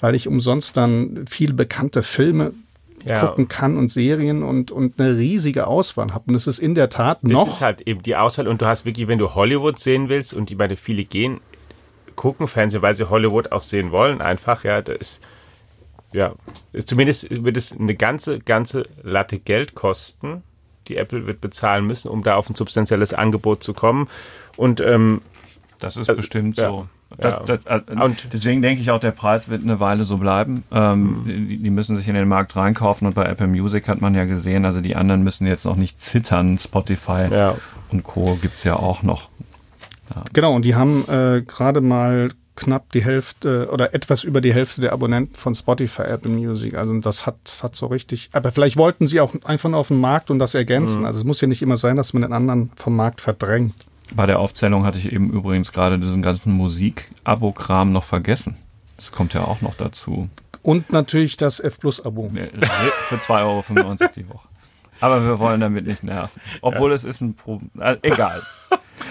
weil 0.00 0.14
ich 0.14 0.26
umsonst 0.26 0.76
dann 0.76 1.24
viel 1.28 1.52
bekannte 1.52 2.02
Filme 2.02 2.52
ja. 3.04 3.26
gucken 3.26 3.48
kann 3.48 3.76
und 3.76 3.90
Serien 3.90 4.42
und, 4.42 4.70
und 4.70 5.00
eine 5.00 5.16
riesige 5.16 5.66
Auswahl 5.66 6.12
habe. 6.12 6.24
Und 6.28 6.34
es 6.34 6.46
ist 6.46 6.58
in 6.58 6.74
der 6.74 6.88
Tat 6.88 7.24
noch. 7.24 7.46
Das 7.46 7.56
ist 7.56 7.60
halt 7.60 7.80
eben 7.82 8.02
die 8.02 8.16
Auswahl 8.16 8.48
und 8.48 8.62
du 8.62 8.66
hast 8.66 8.84
wirklich, 8.84 9.08
wenn 9.08 9.18
du 9.18 9.34
Hollywood 9.34 9.78
sehen 9.78 10.08
willst 10.08 10.34
und 10.34 10.50
die 10.50 10.56
meine 10.56 10.76
viele 10.76 11.04
gehen, 11.04 11.40
gucken 12.16 12.46
Fernsehen, 12.46 12.82
weil 12.82 12.94
sie 12.94 13.08
Hollywood 13.08 13.52
auch 13.52 13.62
sehen 13.62 13.90
wollen, 13.90 14.20
einfach, 14.20 14.64
ja, 14.64 14.82
da 14.82 14.92
ist, 14.92 15.24
ja, 16.12 16.34
zumindest 16.84 17.30
wird 17.30 17.56
es 17.56 17.78
eine 17.78 17.94
ganze, 17.94 18.38
ganze 18.38 18.86
Latte 19.02 19.38
Geld 19.38 19.74
kosten, 19.74 20.42
die 20.88 20.96
Apple 20.96 21.26
wird 21.26 21.40
bezahlen 21.40 21.86
müssen, 21.86 22.08
um 22.08 22.22
da 22.22 22.36
auf 22.36 22.50
ein 22.50 22.54
substanzielles 22.54 23.14
Angebot 23.14 23.62
zu 23.62 23.72
kommen. 23.72 24.08
Und 24.56 24.80
ähm, 24.80 25.22
das 25.80 25.96
ist 25.96 26.08
äh, 26.08 26.14
bestimmt 26.14 26.58
ja. 26.58 26.86
Das, 27.18 27.48
ja. 27.48 27.56
das, 27.56 27.82
äh, 27.86 28.02
und 28.02 28.32
deswegen 28.32 28.62
denke 28.62 28.82
ich 28.82 28.90
auch, 28.90 29.00
der 29.00 29.10
Preis 29.10 29.48
wird 29.48 29.62
eine 29.62 29.80
Weile 29.80 30.04
so 30.04 30.18
bleiben. 30.18 30.64
Ähm, 30.72 31.22
mhm. 31.24 31.48
die, 31.48 31.56
die, 31.58 31.70
müssen 31.70 31.96
sich 31.96 32.08
in 32.08 32.14
den 32.14 32.28
Markt 32.28 32.56
reinkaufen 32.56 33.06
und 33.06 33.14
bei 33.14 33.24
Apple 33.24 33.46
Music 33.46 33.88
hat 33.88 34.00
man 34.00 34.14
ja 34.14 34.24
gesehen, 34.24 34.64
also 34.64 34.80
die 34.80 34.96
anderen 34.96 35.22
müssen 35.22 35.46
jetzt 35.46 35.64
noch 35.64 35.76
nicht 35.76 36.00
zittern. 36.00 36.58
Spotify 36.58 37.26
ja. 37.30 37.56
und 37.90 38.02
Co. 38.02 38.38
gibt's 38.40 38.64
ja 38.64 38.76
auch 38.76 39.02
noch. 39.02 39.30
Ja. 40.14 40.24
Genau, 40.32 40.54
und 40.54 40.64
die 40.64 40.74
haben 40.74 41.04
äh, 41.08 41.42
gerade 41.42 41.80
mal 41.80 42.30
knapp 42.54 42.92
die 42.92 43.02
Hälfte 43.02 43.68
oder 43.72 43.94
etwas 43.94 44.24
über 44.24 44.40
die 44.40 44.52
Hälfte 44.52 44.80
der 44.82 44.92
Abonnenten 44.92 45.34
von 45.36 45.54
Spotify 45.54 46.02
Apple 46.02 46.30
Music. 46.30 46.74
Also 46.74 46.98
das 47.00 47.26
hat, 47.26 47.36
hat 47.62 47.74
so 47.74 47.86
richtig, 47.86 48.30
aber 48.32 48.52
vielleicht 48.52 48.76
wollten 48.76 49.08
sie 49.08 49.20
auch 49.20 49.34
einfach 49.44 49.72
auf 49.72 49.88
den 49.88 50.00
Markt 50.00 50.30
und 50.30 50.38
das 50.38 50.54
ergänzen. 50.54 51.00
Mhm. 51.00 51.06
Also 51.06 51.18
es 51.18 51.24
muss 51.24 51.40
ja 51.40 51.48
nicht 51.48 51.62
immer 51.62 51.76
sein, 51.76 51.96
dass 51.96 52.12
man 52.12 52.22
den 52.22 52.32
anderen 52.32 52.70
vom 52.76 52.94
Markt 52.94 53.20
verdrängt. 53.20 53.74
Bei 54.14 54.26
der 54.26 54.38
Aufzählung 54.38 54.84
hatte 54.84 54.98
ich 54.98 55.12
eben 55.12 55.30
übrigens 55.30 55.72
gerade 55.72 55.98
diesen 55.98 56.22
ganzen 56.22 56.52
Musik-Abo-Kram 56.52 57.92
noch 57.92 58.04
vergessen. 58.04 58.56
Das 58.96 59.12
kommt 59.12 59.34
ja 59.34 59.42
auch 59.44 59.60
noch 59.62 59.74
dazu. 59.74 60.28
Und 60.62 60.92
natürlich 60.92 61.36
das 61.36 61.60
F 61.60 61.80
Plus 61.80 62.04
Abo. 62.04 62.30
für 63.08 63.16
2,95 63.16 63.30
Euro 63.40 64.12
die 64.14 64.28
Woche. 64.28 64.48
Aber 65.02 65.24
wir 65.24 65.38
wollen 65.38 65.60
damit 65.60 65.86
nicht 65.86 66.02
nerven. 66.02 66.40
Obwohl 66.60 66.90
ja. 66.90 66.96
es 66.96 67.04
ist 67.04 67.20
ein 67.20 67.34
Problem. 67.34 67.70
Also, 67.78 67.98
egal. 68.02 68.42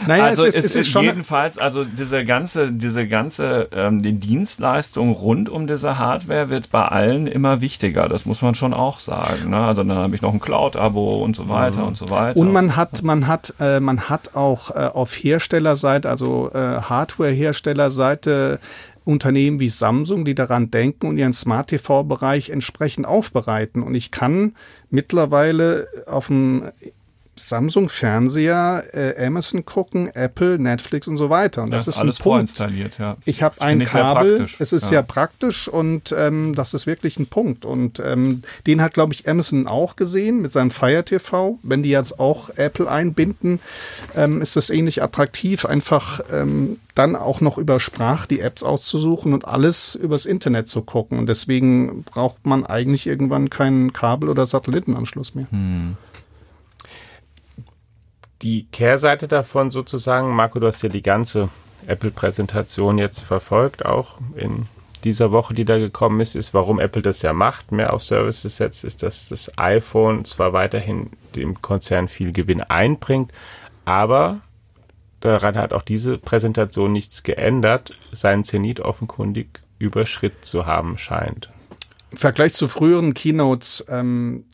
Naja, 0.08 0.26
also 0.26 0.46
es 0.46 0.56
ist, 0.56 0.66
es 0.66 0.76
ist, 0.76 0.90
schon 0.90 1.04
jedenfalls, 1.04 1.58
also 1.58 1.84
diese 1.84 2.26
ganze, 2.26 2.72
diese 2.72 3.08
ganze 3.08 3.68
ähm, 3.72 4.02
die 4.02 4.14
Dienstleistung 4.14 5.12
rund 5.12 5.50
um 5.50 5.68
diese 5.68 6.00
Hardware 6.00 6.50
wird 6.50 6.72
bei 6.72 6.86
allen 6.86 7.28
immer 7.28 7.62
wichtiger. 7.62 8.08
Das 8.08 8.26
muss 8.26 8.42
man 8.42 8.56
schon 8.56 8.74
auch 8.74 9.00
sagen. 9.00 9.50
Ne? 9.50 9.58
Also 9.58 9.84
dann 9.84 9.98
habe 9.98 10.16
ich 10.16 10.22
noch 10.22 10.34
ein 10.34 10.40
Cloud-Abo 10.40 11.24
und 11.24 11.36
so 11.36 11.50
weiter 11.50 11.82
mhm. 11.82 11.88
und 11.88 11.98
so 11.98 12.10
weiter. 12.10 12.40
Und 12.40 12.52
man 12.52 12.76
hat, 12.76 13.04
man 13.04 13.28
hat, 13.28 13.54
äh, 13.60 13.80
man 13.80 14.10
hat 14.10 14.36
auch 14.36 14.72
äh, 14.72 14.90
auf 14.94 15.12
Herstellerseite, 15.14 16.10
also 16.10 16.52
äh, 16.54 16.82
Hardware-Herstellerseite 16.82 18.60
Unternehmen 19.04 19.60
wie 19.60 19.70
Samsung, 19.70 20.26
die 20.26 20.36
daran 20.36 20.70
denken 20.70 21.08
und 21.08 21.18
ihren 21.18 21.34
Smart 21.34 21.70
TV-Bereich 21.70 22.50
entsprechend 22.50 23.06
aufbereiten. 23.08 23.82
Und 23.84 23.96
ich 23.96 24.12
kann 24.12 24.56
mittlerweile 24.90 25.88
auf 26.06 26.28
dem 26.28 26.72
Samsung-Fernseher, 27.36 28.84
äh, 28.94 29.26
Amazon 29.26 29.66
gucken, 29.66 30.14
Apple, 30.14 30.60
Netflix 30.60 31.08
und 31.08 31.16
so 31.16 31.30
weiter. 31.30 31.64
Und 31.64 31.72
das 31.72 31.86
ja, 31.86 31.92
ist 31.92 31.98
alles 31.98 32.20
ein 32.20 32.24
Punkt. 32.24 32.36
vorinstalliert, 32.36 33.00
ja. 33.00 33.18
Ich 33.26 33.42
habe 33.42 33.62
ein 33.62 33.84
Kabel, 33.86 34.48
es 34.60 34.74
ist 34.74 34.84
ja. 34.84 34.90
sehr 34.90 35.04
praktisch 35.04 35.68
und 35.68 36.14
ähm, 36.18 36.54
das 36.56 36.74
ist 36.74 36.88
wirklich 36.88 37.20
ein 37.20 37.28
Punkt. 37.28 37.66
Und 37.66 38.02
ähm, 38.04 38.44
den 38.68 38.82
hat, 38.82 38.94
glaube 38.94 39.14
ich, 39.14 39.30
Amazon 39.30 39.68
auch 39.68 39.96
gesehen 39.96 40.42
mit 40.42 40.52
seinem 40.52 40.72
Fire 40.72 41.06
TV. 41.06 41.58
Wenn 41.64 41.84
die 41.84 41.90
jetzt 41.90 42.20
auch 42.20 42.50
Apple 42.58 42.90
einbinden, 42.90 43.60
ähm, 44.16 44.42
ist 44.42 44.58
das 44.58 44.70
ähnlich 44.70 45.02
attraktiv, 45.02 45.66
einfach 45.66 46.20
ähm, 46.32 46.80
dann 46.96 47.16
auch 47.16 47.40
noch 47.40 47.58
über 47.58 47.80
Sprach 47.80 48.26
die 48.26 48.42
Apps 48.42 48.62
auszusuchen 48.62 49.34
und 49.34 49.48
alles 49.48 49.96
übers 49.96 50.26
Internet 50.26 50.68
zu 50.68 50.82
gucken. 50.82 51.18
Und 51.18 51.28
deswegen 51.28 52.04
braucht 52.04 52.46
man 52.46 52.66
eigentlich 52.66 53.08
irgendwann 53.08 53.50
keinen 53.50 53.94
Kabel- 53.94 54.30
oder 54.30 54.46
Satellitenanschluss 54.46 55.34
mehr. 55.34 55.48
Hm 55.50 55.96
die 58.42 58.66
Kehrseite 58.72 59.28
davon 59.28 59.72
sozusagen, 59.72 60.36
Marco, 60.36 60.60
du 60.60 60.68
hast 60.68 60.82
ja 60.82 60.90
die 60.90 61.02
ganze 61.02 61.50
Apple-Präsentation 61.88 62.98
jetzt 62.98 63.20
verfolgt, 63.20 63.86
auch 63.86 64.18
in 64.36 64.68
dieser 65.04 65.32
Woche, 65.32 65.54
die 65.54 65.66
da 65.66 65.78
gekommen 65.80 66.20
ist, 66.20 66.36
ist, 66.36 66.54
warum 66.54 66.80
Apple 66.80 67.02
das 67.02 67.22
ja 67.22 67.34
macht, 67.34 67.72
mehr 67.72 67.94
auf 67.94 68.04
Services 68.04 68.58
setzt, 68.58 68.84
ist, 68.84 69.04
dass 69.04 69.30
das 69.30 69.58
iPhone 69.58 70.26
zwar 70.26 70.54
weiterhin 70.54 71.12
dem 71.36 71.62
Konzern 71.62 72.08
viel 72.08 72.32
Gewinn 72.32 72.62
einbringt, 72.62 73.32
aber 73.86 74.42
daran 75.20 75.56
hat 75.56 75.74
auch 75.74 75.82
diese 75.82 76.18
Präsentation 76.18 76.92
nichts 76.92 77.24
geändert, 77.24 77.94
seinen 78.12 78.44
Zenit 78.44 78.80
offenkundig 78.80 79.62
überschritt 79.80 80.46
zu 80.46 80.68
haben 80.68 80.98
scheint. 80.98 81.50
Im 82.12 82.18
Vergleich 82.18 82.54
zu 82.54 82.68
früheren 82.68 83.14
Keynotes 83.14 83.86
ähm, 83.88 84.46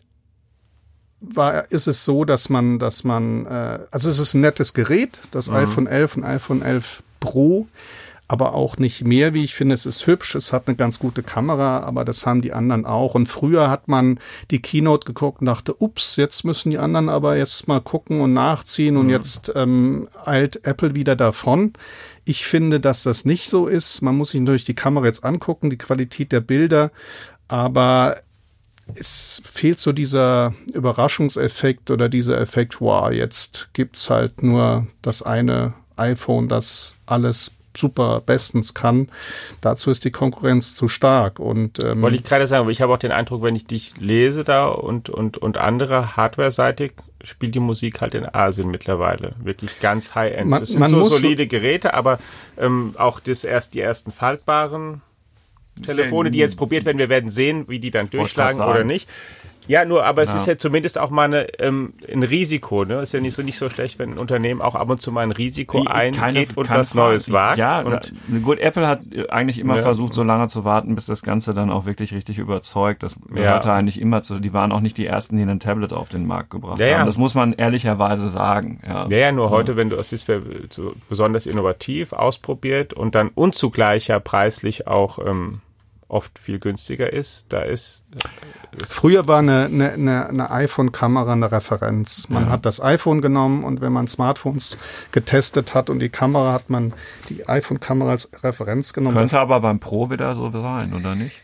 war, 1.20 1.72
ist 1.72 1.88
es 1.88 2.06
so, 2.06 2.26
dass 2.26 2.50
man, 2.50 2.80
dass 2.80 3.04
man, 3.04 3.46
äh, 3.46 3.80
also 3.92 4.10
es 4.10 4.20
ist 4.20 4.34
ein 4.34 4.42
nettes 4.42 4.74
Gerät, 4.74 5.20
das 5.32 5.50
mhm. 5.50 5.56
iPhone 5.56 5.88
11 5.88 6.18
und 6.18 6.24
iPhone 6.24 6.62
11 6.62 7.04
Pro, 7.20 7.68
aber 8.28 8.54
auch 8.54 8.78
nicht 8.78 9.06
mehr, 9.06 9.34
wie 9.34 9.44
ich 9.44 9.56
finde. 9.56 9.74
Es 9.74 9.86
ist 9.86 10.06
hübsch, 10.06 10.36
es 10.36 10.52
hat 10.52 10.68
eine 10.68 10.76
ganz 10.76 11.00
gute 11.00 11.24
Kamera, 11.24 11.80
aber 11.80 12.04
das 12.04 12.26
haben 12.26 12.42
die 12.42 12.52
anderen 12.52 12.86
auch. 12.86 13.16
Und 13.16 13.28
früher 13.28 13.70
hat 13.70 13.88
man 13.88 14.20
die 14.52 14.62
Keynote 14.62 15.06
geguckt 15.06 15.40
und 15.40 15.46
dachte, 15.46 15.82
ups, 15.82 16.18
jetzt 16.18 16.44
müssen 16.44 16.70
die 16.70 16.78
anderen 16.78 17.08
aber 17.08 17.38
jetzt 17.38 17.68
mal 17.68 17.80
gucken 17.80 18.20
und 18.20 18.34
nachziehen 18.34 18.96
mhm. 18.96 19.00
und 19.00 19.10
jetzt 19.10 19.52
ähm, 19.56 20.10
eilt 20.24 20.66
Apple 20.68 20.94
wieder 20.94 21.16
davon. 21.16 21.74
Ich 22.26 22.46
finde, 22.46 22.82
dass 22.82 23.04
das 23.04 23.24
nicht 23.24 23.50
so 23.50 23.68
ist. 23.68 24.02
Man 24.02 24.18
muss 24.18 24.32
sich 24.32 24.42
natürlich 24.42 24.66
die 24.66 24.76
Kamera 24.76 25.06
jetzt 25.06 25.24
angucken, 25.24 25.70
die 25.70 25.78
Qualität 25.78 26.34
der 26.34 26.42
Bilder, 26.42 26.92
aber 27.48 28.18
es 28.96 29.42
fehlt 29.46 29.80
so 29.80 29.92
dieser 29.92 30.54
Überraschungseffekt 30.74 31.92
oder 31.92 32.10
dieser 32.10 32.40
Effekt, 32.40 32.82
wow, 32.82 33.12
jetzt 33.12 33.70
gibt's 33.74 34.10
halt 34.10 34.44
nur 34.44 34.88
das 35.02 35.24
eine 35.24 35.74
iPhone, 35.96 36.48
das 36.48 36.96
alles 37.06 37.58
super 37.76 38.22
bestens 38.26 38.74
kann. 38.74 39.10
Dazu 39.62 39.92
ist 39.92 40.04
die 40.04 40.12
Konkurrenz 40.12 40.76
zu 40.76 40.88
stark. 40.88 41.40
Und 41.40 41.84
ähm, 41.84 42.02
wollte 42.02 42.18
ich 42.18 42.24
gerade 42.24 42.48
sagen, 42.48 42.70
ich 42.70 42.82
habe 42.82 42.94
auch 42.94 42.98
den 42.98 43.12
Eindruck, 43.12 43.44
wenn 43.44 43.56
ich 43.56 43.68
dich 43.68 43.94
lese 44.00 44.44
da 44.44 44.68
und 44.68 45.10
und 45.10 45.38
und 45.38 45.58
andere 45.58 46.18
Hardware-seitig 46.18 46.94
spielt 47.24 47.56
die 47.56 47.60
Musik 47.60 48.02
halt 48.02 48.16
in 48.16 48.26
Asien 48.26 48.70
mittlerweile 48.70 49.34
wirklich 49.44 49.80
ganz 49.80 50.16
High-End. 50.16 50.52
Das 50.52 50.70
sind 50.70 50.90
so 50.90 51.08
solide 51.10 51.48
Geräte, 51.48 51.94
aber 51.94 52.20
ähm, 52.58 52.94
auch 52.98 53.20
das 53.20 53.44
erst 53.44 53.74
die 53.74 53.82
ersten 53.82 54.12
faltbaren 54.12 55.02
Telefone, 55.84 56.32
die 56.32 56.40
jetzt 56.40 56.56
probiert 56.56 56.86
werden. 56.86 56.98
Wir 56.98 57.10
werden 57.10 57.30
sehen, 57.30 57.66
wie 57.68 57.80
die 57.80 57.92
dann 57.92 58.10
durchschlagen 58.10 58.62
oder 58.62 58.84
nicht. 58.84 59.08
Ja, 59.68 59.84
nur, 59.86 60.06
aber 60.06 60.22
es 60.22 60.30
ja. 60.30 60.38
ist 60.38 60.48
ja 60.48 60.58
zumindest 60.58 60.98
auch 60.98 61.10
mal 61.10 61.26
eine, 61.26 61.60
ähm, 61.60 61.94
ein 62.12 62.24
Risiko. 62.24 62.86
Ne? 62.86 63.02
Ist 63.02 63.14
ja 63.14 63.20
nicht 63.20 63.36
so 63.36 63.44
nicht 63.44 63.58
so 63.58 63.70
schlecht, 63.70 64.00
wenn 64.00 64.14
ein 64.14 64.18
Unternehmen 64.18 64.62
auch 64.62 64.76
ab 64.76 64.90
und 64.90 65.02
zu 65.02 65.12
mal 65.12 65.22
ein 65.22 65.32
Risiko 65.32 65.84
eingeht 65.86 66.20
keine, 66.20 66.48
und 66.56 66.70
was 66.70 66.92
Frage. 66.92 67.10
Neues 67.10 67.32
wagt. 67.32 67.58
Ja, 67.58 67.82
und 67.82 68.14
gut, 68.44 68.60
Apple 68.60 68.88
hat 68.88 69.02
eigentlich 69.30 69.60
immer 69.60 69.76
ja. 69.76 69.82
versucht, 69.82 70.14
so 70.14 70.24
lange 70.24 70.48
zu 70.48 70.64
warten, 70.64 70.96
bis 70.96 71.06
das 71.06 71.22
Ganze 71.22 71.54
dann 71.54 71.70
auch 71.70 71.86
wirklich 71.86 72.14
richtig 72.14 72.40
überzeugt. 72.40 73.04
Das 73.04 73.18
gehörte 73.30 73.68
ja. 73.68 73.76
eigentlich 73.76 74.00
immer 74.00 74.24
zu, 74.24 74.40
die 74.40 74.54
waren 74.54 74.72
auch 74.72 74.80
nicht 74.80 74.98
die 74.98 75.06
ersten, 75.06 75.36
die 75.38 75.44
ein 75.44 75.60
Tablet 75.60 75.92
auf 75.92 76.10
den 76.10 76.26
Markt 76.26 76.50
gebracht 76.50 76.80
ja, 76.80 77.00
haben. 77.00 77.06
Das 77.06 77.18
muss 77.18 77.36
man 77.36 77.54
ehrlicherweise 77.54 78.30
sagen. 78.30 78.80
Ja, 78.88 79.08
ja, 79.08 79.32
nur 79.32 79.50
heute, 79.50 79.76
wenn 79.76 79.90
du 79.90 79.98
es 79.98 80.14
ist 80.14 80.32
so 80.70 80.94
besonders 81.10 81.46
innovativ, 81.46 82.14
ausprobiert 82.14 82.94
und 82.94 83.16
dann 83.16 83.30
unzugleicher 83.30 84.20
preislich 84.20 84.88
auch 84.88 85.20
ähm, 85.26 85.62
oft 86.08 86.40
viel 86.40 86.60
günstiger 86.60 87.12
ist. 87.12 87.48
Da 87.50 87.62
ist. 87.62 88.06
ist 88.72 88.94
Früher 88.94 89.28
war 89.28 89.40
eine, 89.40 89.66
eine, 89.66 90.28
eine 90.28 90.52
iPhone-Kamera 90.52 91.34
eine 91.34 91.52
Referenz. 91.52 92.30
Man 92.30 92.46
ja. 92.46 92.50
hat 92.50 92.66
das 92.66 92.82
iPhone 92.82 93.22
genommen 93.22 93.64
und 93.64 93.82
wenn 93.82 93.92
man 93.92 94.08
Smartphones 94.08 94.78
getestet 95.12 95.74
hat 95.74 95.90
und 95.90 96.00
die 96.00 96.10
Kamera 96.10 96.54
hat 96.54 96.70
man 96.70 96.94
die 97.30 97.48
iPhone-Kamera 97.48 98.12
als 98.12 98.32
Referenz 98.44 98.94
genommen. 98.94 99.18
Könnte 99.18 99.40
aber 99.40 99.60
beim 99.60 99.80
Pro 99.80 100.10
wieder 100.10 100.36
so 100.36 100.50
sein, 100.52 100.94
oder 100.94 101.16
nicht? 101.16 101.36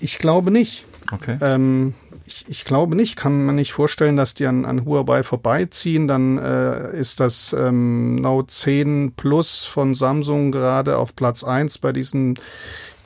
Ich 0.00 0.18
glaube 0.18 0.50
nicht. 0.50 0.84
Okay. 1.10 1.38
Ähm, 1.40 1.94
ich, 2.24 2.44
ich 2.48 2.64
glaube 2.64 2.94
nicht, 2.94 3.16
kann 3.16 3.46
man 3.46 3.56
nicht 3.56 3.72
vorstellen, 3.72 4.16
dass 4.16 4.34
die 4.34 4.46
an, 4.46 4.64
an 4.64 4.84
Huawei 4.84 5.22
vorbeiziehen. 5.22 6.06
Dann 6.08 6.38
äh, 6.38 6.96
ist 6.96 7.20
das 7.20 7.54
ähm, 7.58 8.16
Note 8.16 8.48
10 8.48 9.12
Plus 9.16 9.64
von 9.64 9.94
Samsung 9.94 10.52
gerade 10.52 10.98
auf 10.98 11.16
Platz 11.16 11.42
1 11.42 11.78
bei 11.78 11.92
diesen 11.92 12.38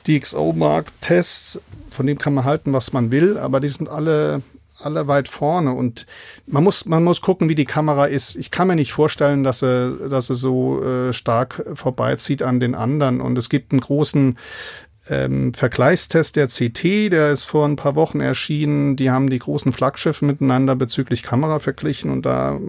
DxO-Markt-Tests, 0.07 1.61
von 1.89 2.07
dem 2.07 2.17
kann 2.17 2.33
man 2.33 2.43
halten, 2.43 2.73
was 2.73 2.93
man 2.93 3.11
will, 3.11 3.37
aber 3.37 3.59
die 3.59 3.67
sind 3.67 3.89
alle 3.89 4.41
alle 4.79 5.07
weit 5.07 5.27
vorne 5.27 5.71
und 5.71 6.05
man 6.45 6.63
muss 6.63 6.85
man 6.85 7.03
muss 7.03 7.21
gucken, 7.21 7.47
wie 7.47 7.55
die 7.55 7.63
Kamera 7.63 8.05
ist. 8.05 8.35
Ich 8.35 8.51
kann 8.51 8.67
mir 8.67 8.75
nicht 8.75 8.91
vorstellen, 8.91 9.43
dass 9.43 9.59
sie 9.59 9.97
dass 10.09 10.27
sie 10.27 10.35
so 10.35 10.83
äh, 10.83 11.13
stark 11.13 11.63
vorbeizieht 11.73 12.43
an 12.43 12.59
den 12.59 12.75
anderen 12.75 13.21
und 13.21 13.37
es 13.37 13.49
gibt 13.49 13.71
einen 13.71 13.81
großen 13.81 14.37
ähm, 15.09 15.53
Vergleichstest 15.53 16.35
der 16.35 16.47
CT, 16.47 17.11
der 17.11 17.31
ist 17.31 17.43
vor 17.43 17.65
ein 17.67 17.75
paar 17.75 17.95
Wochen 17.95 18.21
erschienen. 18.21 18.95
Die 18.95 19.11
haben 19.11 19.29
die 19.29 19.39
großen 19.39 19.73
Flaggschiffe 19.73 20.25
miteinander 20.25 20.75
bezüglich 20.75 21.23
Kamera 21.23 21.59
verglichen 21.59 22.09
und 22.09 22.25
da 22.25 22.59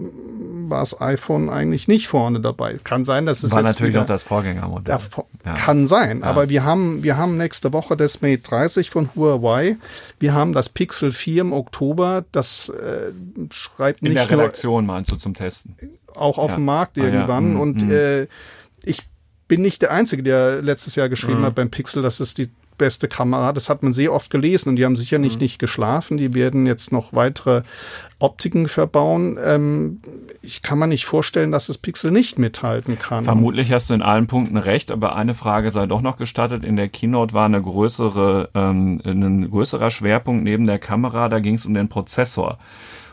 war 0.69 0.79
das 0.79 1.01
iPhone 1.01 1.49
eigentlich 1.49 1.87
nicht 1.87 2.07
vorne 2.07 2.39
dabei. 2.39 2.79
Kann 2.83 3.03
sein, 3.03 3.25
dass 3.25 3.43
es 3.43 3.51
war 3.51 3.59
jetzt 3.59 3.67
natürlich 3.67 3.97
auch 3.97 4.05
das 4.05 4.23
Vorgängermodell. 4.23 4.97
Ja. 5.45 5.53
Kann 5.53 5.87
sein, 5.87 6.21
ja. 6.21 6.25
aber 6.25 6.49
wir 6.49 6.63
haben 6.63 7.03
wir 7.03 7.17
haben 7.17 7.37
nächste 7.37 7.73
Woche 7.73 7.97
das 7.97 8.21
Mate 8.21 8.39
30 8.39 8.89
von 8.89 9.09
Huawei. 9.15 9.77
Wir 10.19 10.33
haben 10.33 10.53
das 10.53 10.69
Pixel 10.69 11.11
4 11.11 11.41
im 11.41 11.53
Oktober. 11.53 12.25
Das 12.31 12.69
äh, 12.69 13.11
schreibt 13.51 14.01
nicht 14.01 14.11
in 14.11 14.15
der 14.15 14.29
Redaktion 14.29 14.85
meinst 14.85 15.11
du 15.11 15.15
zum 15.15 15.33
Testen? 15.33 15.75
Auch 16.15 16.37
auf 16.37 16.51
ja. 16.51 16.57
dem 16.57 16.65
Markt 16.65 16.97
irgendwann 16.97 17.45
ah, 17.45 17.55
mhm. 17.55 17.59
und 17.59 17.83
mhm. 17.83 17.91
äh, 17.91 18.27
ich 18.83 19.01
bin 19.47 19.61
nicht 19.61 19.81
der 19.81 19.91
Einzige, 19.91 20.23
der 20.23 20.61
letztes 20.61 20.95
Jahr 20.95 21.09
geschrieben 21.09 21.41
mhm. 21.41 21.45
hat 21.45 21.55
beim 21.55 21.69
Pixel, 21.69 22.01
dass 22.01 22.19
es 22.19 22.33
die 22.33 22.49
beste 22.77 23.07
Kamera. 23.07 23.53
Das 23.53 23.69
hat 23.69 23.83
man 23.83 23.93
sehr 23.93 24.13
oft 24.13 24.29
gelesen 24.29 24.69
und 24.69 24.75
die 24.75 24.85
haben 24.85 24.95
sicher 24.95 25.17
nicht, 25.17 25.35
mhm. 25.35 25.43
nicht 25.43 25.59
geschlafen. 25.59 26.17
Die 26.17 26.33
werden 26.33 26.65
jetzt 26.65 26.91
noch 26.91 27.13
weitere 27.13 27.63
Optiken 28.19 28.67
verbauen. 28.67 29.37
Ähm, 29.43 30.01
ich 30.41 30.61
kann 30.61 30.79
mir 30.79 30.87
nicht 30.87 31.05
vorstellen, 31.05 31.51
dass 31.51 31.67
das 31.67 31.77
Pixel 31.77 32.11
nicht 32.11 32.39
mithalten 32.39 32.97
kann. 32.97 33.23
Vermutlich 33.23 33.71
hast 33.71 33.89
du 33.89 33.93
in 33.93 34.01
allen 34.01 34.27
Punkten 34.27 34.57
recht, 34.57 34.91
aber 34.91 35.15
eine 35.15 35.33
Frage 35.33 35.71
sei 35.71 35.85
doch 35.85 36.01
noch 36.01 36.17
gestattet. 36.17 36.63
In 36.63 36.75
der 36.75 36.89
Keynote 36.89 37.33
war 37.33 37.45
eine 37.45 37.61
größere, 37.61 38.49
ähm, 38.53 39.01
ein 39.05 39.49
größerer 39.49 39.91
Schwerpunkt 39.91 40.43
neben 40.43 40.65
der 40.65 40.79
Kamera, 40.79 41.29
da 41.29 41.39
ging 41.39 41.55
es 41.55 41.65
um 41.65 41.73
den 41.73 41.89
Prozessor 41.89 42.57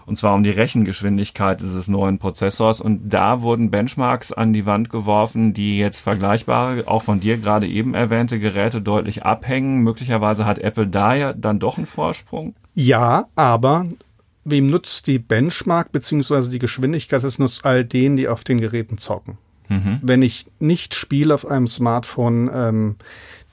und 0.06 0.16
zwar 0.16 0.34
um 0.34 0.42
die 0.42 0.50
Rechengeschwindigkeit 0.50 1.60
dieses 1.60 1.88
neuen 1.88 2.18
Prozessors. 2.18 2.80
Und 2.80 3.10
da 3.10 3.42
wurden 3.42 3.70
Benchmarks 3.70 4.32
an 4.32 4.52
die 4.52 4.66
Wand 4.66 4.90
geworfen, 4.90 5.54
die 5.54 5.78
jetzt 5.78 6.00
vergleichbare, 6.00 6.84
auch 6.86 7.02
von 7.02 7.20
dir 7.20 7.38
gerade 7.38 7.66
eben 7.66 7.94
erwähnte 7.94 8.38
Geräte 8.38 8.80
deutlich 8.80 9.24
abhängen. 9.24 9.82
Möglicherweise 9.82 10.46
hat 10.46 10.58
Apple 10.58 10.86
da 10.86 11.14
ja 11.14 11.32
dann 11.32 11.58
doch 11.58 11.76
einen 11.76 11.86
Vorsprung. 11.86 12.54
Ja, 12.74 13.26
aber 13.36 13.86
wem 14.44 14.66
nutzt 14.66 15.06
die 15.06 15.18
Benchmark 15.18 15.92
beziehungsweise 15.92 16.50
die 16.50 16.58
Geschwindigkeit? 16.58 17.22
Es 17.22 17.38
nutzt 17.38 17.64
all 17.64 17.84
denen, 17.84 18.16
die 18.16 18.28
auf 18.28 18.44
den 18.44 18.60
Geräten 18.60 18.98
zocken. 18.98 19.38
Mhm. 19.68 20.00
Wenn 20.02 20.22
ich 20.22 20.46
nicht 20.58 20.94
spiele 20.94 21.34
auf 21.34 21.46
einem 21.46 21.66
Smartphone, 21.66 22.50
ähm, 22.52 22.96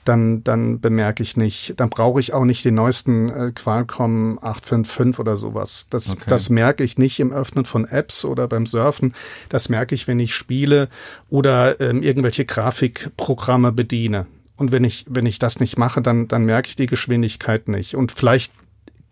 dann, 0.04 0.42
dann 0.44 0.80
bemerke 0.80 1.22
ich 1.22 1.36
nicht, 1.36 1.74
dann 1.76 1.90
brauche 1.90 2.20
ich 2.20 2.32
auch 2.32 2.44
nicht 2.44 2.64
den 2.64 2.74
neuesten 2.74 3.28
äh, 3.28 3.52
Qualcomm 3.54 4.38
855 4.40 5.18
oder 5.18 5.36
sowas. 5.36 5.86
Das, 5.90 6.12
okay. 6.12 6.24
das 6.26 6.48
merke 6.48 6.84
ich 6.84 6.98
nicht 6.98 7.20
im 7.20 7.32
Öffnen 7.32 7.64
von 7.64 7.84
Apps 7.86 8.24
oder 8.24 8.48
beim 8.48 8.66
Surfen. 8.66 9.14
Das 9.48 9.68
merke 9.68 9.94
ich, 9.94 10.08
wenn 10.08 10.18
ich 10.18 10.34
spiele 10.34 10.88
oder 11.28 11.80
ähm, 11.80 12.02
irgendwelche 12.02 12.44
Grafikprogramme 12.44 13.72
bediene. 13.72 14.26
Und 14.56 14.72
wenn 14.72 14.84
ich, 14.84 15.06
wenn 15.08 15.26
ich 15.26 15.38
das 15.38 15.60
nicht 15.60 15.78
mache, 15.78 16.02
dann, 16.02 16.28
dann 16.28 16.44
merke 16.44 16.68
ich 16.68 16.76
die 16.76 16.86
Geschwindigkeit 16.86 17.68
nicht. 17.68 17.94
Und 17.94 18.12
vielleicht 18.12 18.52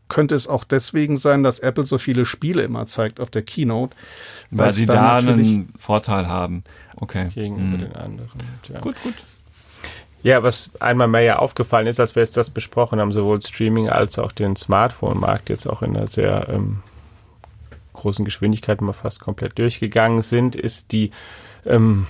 könnte 0.08 0.34
es 0.34 0.46
auch 0.46 0.64
deswegen 0.64 1.16
sein, 1.16 1.42
dass 1.42 1.58
Apple 1.58 1.84
so 1.84 1.98
viele 1.98 2.24
Spiele 2.24 2.62
immer 2.62 2.86
zeigt 2.86 3.20
auf 3.20 3.30
der 3.30 3.42
Keynote. 3.42 3.94
Weil 4.50 4.72
sie 4.72 4.86
da 4.86 5.16
einen 5.16 5.72
Vorteil 5.78 6.28
haben. 6.28 6.64
Okay. 6.96 7.28
Gegenüber 7.28 7.72
hm. 7.72 7.78
den 7.78 7.96
anderen. 7.96 8.42
Ja. 8.72 8.80
Gut, 8.80 8.96
gut. 9.02 9.14
Ja, 10.22 10.42
was 10.42 10.70
einmal 10.80 11.08
mehr 11.08 11.22
ja 11.22 11.38
aufgefallen 11.38 11.86
ist, 11.86 12.00
als 12.00 12.16
wir 12.16 12.22
jetzt 12.22 12.36
das 12.36 12.50
besprochen 12.50 13.00
haben, 13.00 13.12
sowohl 13.12 13.40
Streaming 13.40 13.88
als 13.88 14.18
auch 14.18 14.32
den 14.32 14.56
Smartphone-Markt 14.56 15.48
jetzt 15.48 15.66
auch 15.66 15.82
in 15.82 15.96
einer 15.96 16.08
sehr 16.08 16.48
ähm, 16.48 16.82
großen 17.92 18.24
Geschwindigkeit 18.24 18.80
mal 18.80 18.92
fast 18.92 19.20
komplett 19.20 19.58
durchgegangen 19.58 20.22
sind, 20.22 20.56
ist 20.56 20.92
die 20.92 21.12
ähm, 21.64 22.06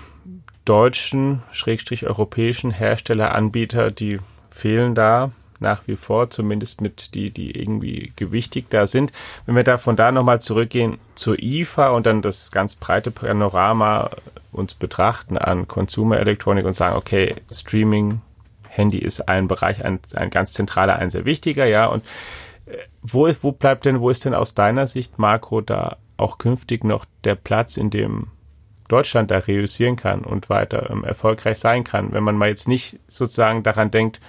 deutschen, 0.65 1.43
schrägstrich 1.53 2.07
europäischen 2.07 2.71
Herstelleranbieter, 2.71 3.91
die 3.91 4.21
fehlen 4.51 4.95
da 4.95 5.33
nach 5.61 5.83
wie 5.87 5.97
vor, 5.97 6.31
zumindest 6.31 6.81
mit 6.81 7.15
die, 7.15 7.31
die 7.31 7.59
irgendwie 7.59 8.13
gewichtig 8.17 8.67
da 8.71 8.87
sind. 8.87 9.13
Wenn 9.47 9.57
wir 9.57 9.65
da 9.65 9.79
von 9.79 9.97
da 9.97 10.13
nochmal 10.13 10.41
zurückgehen 10.41 10.99
zur 11.15 11.39
IFA 11.39 11.91
und 11.91 12.07
dann 12.07 12.23
das 12.23 12.51
ganz 12.51 12.75
breite 12.75 13.11
Panorama 13.11 14.11
uns 14.53 14.75
betrachten 14.75 15.39
an 15.39 15.69
Consumer 15.69 16.19
Electronic 16.19 16.65
und 16.65 16.75
sagen, 16.75 16.97
okay, 16.97 17.37
Streaming, 17.53 18.21
Handy 18.69 18.99
ist 18.99 19.29
ein 19.29 19.49
Bereich, 19.49 19.85
ein, 19.85 20.01
ein 20.15 20.31
ganz 20.31 20.53
zentraler, 20.53 20.97
ein 20.97 21.11
sehr 21.11 21.25
wichtiger, 21.25 21.67
ja. 21.67 21.87
Und 21.87 22.05
äh, 22.67 22.77
wo, 23.03 23.29
wo 23.43 23.53
bleibt 23.53 23.85
denn, 23.85 24.01
wo 24.01 24.11
ist 24.11 24.25
denn 24.25 24.35
aus 24.35 24.55
deiner 24.55 24.87
Sicht, 24.87 25.19
Marco, 25.19 25.61
da 25.61 25.97
auch 26.17 26.39
künftig 26.39 26.85
noch 26.85 27.05
der 27.25 27.35
Platz, 27.35 27.77
in 27.77 27.91
dem 27.91 28.29
Deutschland 28.89 29.31
da 29.31 29.39
reüssieren 29.39 29.97
kann 29.97 30.25
und 30.25 30.49
weiter 30.49 30.91
ähm, 30.91 31.05
erfolgreich 31.05 31.59
sein 31.59 31.85
kann, 31.85 32.13
wenn 32.13 32.25
man 32.25 32.37
mal 32.37 32.49
jetzt 32.49 32.69
nicht 32.69 32.99
sozusagen 33.07 33.63
daran 33.63 33.91
denkt, 33.91 34.21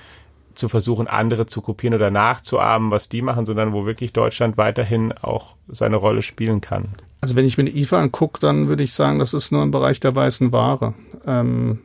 zu 0.60 0.70
versuchen, 0.70 1.08
andere 1.08 1.48
zu 1.48 1.62
kopieren 1.62 1.96
oder 1.96 2.12
nachzuahmen, 2.12 2.92
was 2.92 3.10
die 3.10 3.22
machen, 3.22 3.46
sondern 3.46 3.74
wo 3.74 3.86
wirklich 3.86 4.14
Deutschland 4.14 4.58
weiterhin 4.58 5.12
auch 5.12 5.56
seine 5.68 5.96
Rolle 5.96 6.22
spielen 6.22 6.62
kann. 6.62 6.90
Also 7.22 7.36
wenn 7.36 7.46
ich 7.46 7.58
mir 7.58 7.66
die 7.66 7.82
IFA 7.82 8.02
angucke, 8.02 8.40
dann 8.40 8.68
würde 8.68 8.84
ich 8.84 8.94
sagen, 8.94 9.20
das 9.20 9.34
ist 9.34 9.52
nur 9.52 9.64
im 9.64 9.72
Bereich 9.72 10.00
der 10.00 10.16
weißen 10.16 10.52
Ware. 10.52 10.94
Ähm, 11.26 11.80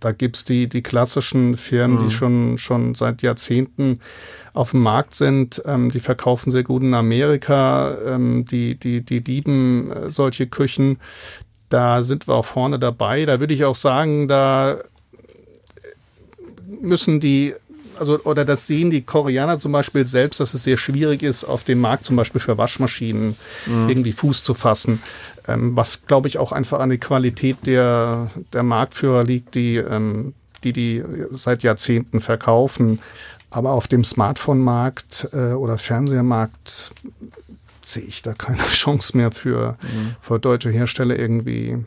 da 0.00 0.12
gibt's 0.12 0.44
die, 0.44 0.68
die 0.68 0.82
klassischen 0.82 1.56
Firmen, 1.56 1.96
mhm. 1.96 2.04
die 2.04 2.10
schon, 2.10 2.58
schon 2.58 2.94
seit 2.94 3.22
Jahrzehnten 3.22 4.00
auf 4.52 4.72
dem 4.72 4.82
Markt 4.82 5.14
sind. 5.14 5.62
Ähm, 5.64 5.90
die 5.90 6.00
verkaufen 6.00 6.50
sehr 6.50 6.62
gut 6.62 6.82
in 6.82 6.94
Amerika. 6.94 7.96
Ähm, 8.06 8.44
die, 8.44 8.74
die, 8.74 9.00
die 9.00 9.20
lieben 9.20 9.90
äh, 9.90 10.10
solche 10.10 10.46
Küchen. 10.46 10.98
Da 11.70 12.02
sind 12.02 12.28
wir 12.28 12.34
auch 12.34 12.44
vorne 12.44 12.78
dabei. 12.78 13.24
Da 13.24 13.40
würde 13.40 13.54
ich 13.54 13.64
auch 13.64 13.76
sagen, 13.76 14.28
da 14.28 14.78
müssen 16.80 17.20
die 17.20 17.54
also 17.98 18.20
oder 18.24 18.44
das 18.44 18.66
sehen 18.66 18.90
die 18.90 19.02
Koreaner 19.02 19.58
zum 19.58 19.72
Beispiel 19.72 20.06
selbst, 20.06 20.40
dass 20.40 20.54
es 20.54 20.64
sehr 20.64 20.76
schwierig 20.76 21.22
ist, 21.22 21.44
auf 21.44 21.64
dem 21.64 21.80
Markt 21.80 22.04
zum 22.04 22.16
Beispiel 22.16 22.40
für 22.40 22.58
Waschmaschinen 22.58 23.36
mhm. 23.66 23.88
irgendwie 23.88 24.12
Fuß 24.12 24.42
zu 24.42 24.54
fassen. 24.54 25.02
Ähm, 25.46 25.76
was 25.76 26.06
glaube 26.06 26.28
ich 26.28 26.38
auch 26.38 26.52
einfach 26.52 26.80
an 26.80 26.90
der 26.90 26.98
Qualität 26.98 27.58
der, 27.66 28.30
der 28.52 28.62
Marktführer 28.62 29.24
liegt, 29.24 29.54
die, 29.54 29.76
ähm, 29.76 30.34
die 30.62 30.72
die 30.72 31.04
seit 31.30 31.62
Jahrzehnten 31.62 32.20
verkaufen. 32.20 33.00
Aber 33.50 33.72
auf 33.72 33.86
dem 33.86 34.04
Smartphone-Markt 34.04 35.28
äh, 35.32 35.52
oder 35.52 35.78
Fernsehermarkt 35.78 36.90
sehe 37.82 38.02
ich 38.02 38.22
da 38.22 38.34
keine 38.34 38.58
Chance 38.72 39.16
mehr 39.16 39.30
für, 39.30 39.76
mhm. 39.82 40.16
für 40.20 40.40
deutsche 40.40 40.70
Hersteller 40.70 41.18
irgendwie 41.18 41.78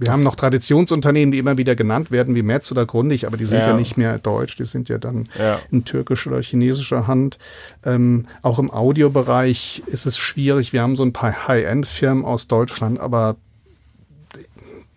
Wir 0.00 0.10
haben 0.12 0.22
noch 0.22 0.34
Traditionsunternehmen, 0.34 1.30
die 1.30 1.38
immer 1.38 1.58
wieder 1.58 1.76
genannt 1.76 2.10
werden, 2.10 2.34
wie 2.34 2.42
Metz 2.42 2.72
oder 2.72 2.86
Grundig, 2.86 3.26
aber 3.26 3.36
die 3.36 3.44
sind 3.44 3.60
ja, 3.60 3.68
Ja. 3.68 3.76
nicht 3.76 3.96
mehr 3.98 4.18
deutsch, 4.18 4.56
die 4.56 4.64
sind 4.64 4.88
ja 4.88 4.96
dann 4.98 5.28
Ja. 5.38 5.58
in 5.70 5.84
türkischer 5.84 6.30
oder 6.30 6.42
chinesischer 6.42 7.06
Hand. 7.06 7.38
Ähm, 7.84 8.26
auch 8.40 8.58
im 8.58 8.70
Audiobereich 8.70 9.82
ist 9.86 10.06
es 10.06 10.16
schwierig. 10.16 10.72
Wir 10.72 10.80
haben 10.82 10.96
so 10.96 11.02
ein 11.04 11.12
paar 11.12 11.46
High-End-Firmen 11.48 12.24
aus 12.24 12.48
Deutschland, 12.48 12.98
aber 12.98 13.36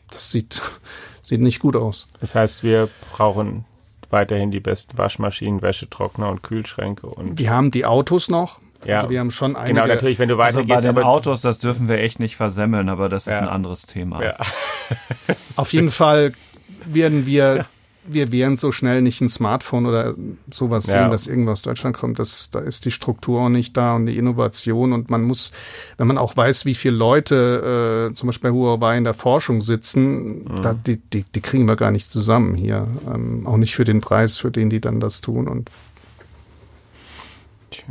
das 0.10 0.32
sieht, 0.32 0.62
sieht 1.24 1.42
nicht 1.42 1.60
gut 1.60 1.76
aus. 1.76 2.08
Das 2.22 2.34
heißt, 2.34 2.64
wir 2.64 2.88
brauchen 3.12 3.66
weiterhin 4.10 4.52
die 4.52 4.60
besten 4.60 4.98
Waschmaschinen, 4.98 5.62
Wäschetrockner 5.62 6.30
und 6.30 6.44
Kühlschränke 6.44 7.08
und 7.08 7.40
Wir 7.40 7.50
haben 7.50 7.72
die 7.72 7.86
Autos 7.86 8.30
noch. 8.30 8.62
Ja. 8.86 8.98
Also 8.98 9.10
wir 9.10 9.20
haben 9.20 9.32
schon 9.32 9.56
einige. 9.56 9.74
genau 9.82 9.88
natürlich, 9.88 10.20
wenn 10.20 10.30
du 10.30 10.36
Also 10.36 10.60
bei 10.60 10.64
weitergehst, 10.64 10.84
den 10.84 10.90
aber 10.90 11.06
Autos, 11.06 11.42
das 11.42 11.60
dürfen 11.60 11.88
wir 11.88 11.98
echt 12.00 12.20
nicht 12.20 12.36
versemmeln, 12.36 12.90
aber 12.90 13.10
das 13.10 13.28
ist 13.28 13.34
Ja. 13.34 13.40
ein 13.42 13.48
anderes 13.50 13.84
Thema. 13.86 14.24
Ja. 14.24 14.36
Auf 15.56 15.74
jeden 15.74 15.90
Fall 15.90 16.34
werden 16.86 17.26
wir, 17.26 17.66
wir 18.06 18.34
werden 18.34 18.58
so 18.58 18.74
schnell 18.74 19.02
nicht 19.02 19.22
ein 19.22 19.30
Smartphone 19.30 19.86
oder 19.86 20.16
sowas 20.52 20.88
Ja. 20.88 21.04
sehen, 21.04 21.12
dass 21.12 21.28
irgendwas 21.28 21.60
aus 21.60 21.62
Deutschland 21.62 21.96
kommt. 21.96 22.20
Das, 22.20 22.50
da 22.50 22.60
ist 22.60 22.84
die 22.84 22.92
Struktur 22.92 23.40
auch 23.44 23.50
nicht 23.50 23.78
da 23.78 23.96
und 23.96 24.08
die 24.08 24.18
Innovation 24.18 24.92
und 24.92 25.10
man 25.10 25.24
muss, 25.24 25.54
wenn 25.98 26.08
man 26.08 26.18
auch 26.18 26.36
weiß, 26.36 26.66
wie 26.66 26.76
viele 26.76 26.98
Leute 26.98 28.10
äh, 28.12 28.14
zum 28.14 28.28
Beispiel 28.28 28.52
bei 28.52 28.56
Huawei 28.58 28.98
in 28.98 29.06
der 29.06 29.14
Forschung 29.14 29.62
sitzen, 29.62 30.44
Mhm. 30.44 30.62
da, 30.62 30.74
die, 30.74 30.98
die, 30.98 31.24
die 31.24 31.40
kriegen 31.42 31.66
wir 31.66 31.78
gar 31.78 31.92
nicht 31.92 32.12
zusammen 32.12 32.56
hier. 32.56 32.88
Ähm, 33.14 33.48
auch 33.48 33.56
nicht 33.58 33.74
für 33.76 33.86
den 33.86 34.02
Preis, 34.02 34.38
für 34.38 34.52
den 34.52 34.70
die 34.70 34.82
dann 34.82 35.00
das 35.00 35.22
tun. 35.22 35.48
Und 35.48 35.70
Tja. 37.72 37.86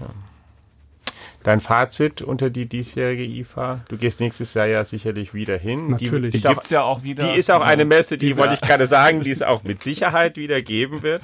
Dein 1.43 1.61
Fazit 1.61 2.23
unter 2.23 2.51
die 2.51 2.67
diesjährige 2.67 3.25
IFA? 3.25 3.81
Du 3.89 3.97
gehst 3.97 4.21
nächstes 4.21 4.55
Jahr 4.55 4.67
ja 4.67 4.85
sicherlich 4.85 5.35
wieder 5.35 5.59
hin. 5.59 5.91
Natürlich. 5.91 6.31
Die 6.31 6.31
Die 6.33 6.37
ist, 6.39 6.47
auch, 6.47 6.55
gibt's 6.55 6.71
ja 6.71 6.83
auch 6.83 7.03
wieder. 7.03 7.33
die 7.33 7.39
ist 7.39 7.51
auch 7.51 7.61
eine 7.63 7.85
Messe, 7.85 8.17
die, 8.17 8.29
Die 8.29 8.37
wollte 8.37 8.55
ich 8.55 8.61
gerade 8.61 8.87
sagen, 8.87 9.21
die 9.23 9.31
es 9.31 9.43
auch 9.43 9.65
mit 9.65 9.83
Sicherheit 9.83 10.37
wieder 10.37 10.63
geben 10.63 11.03
wird. 11.03 11.23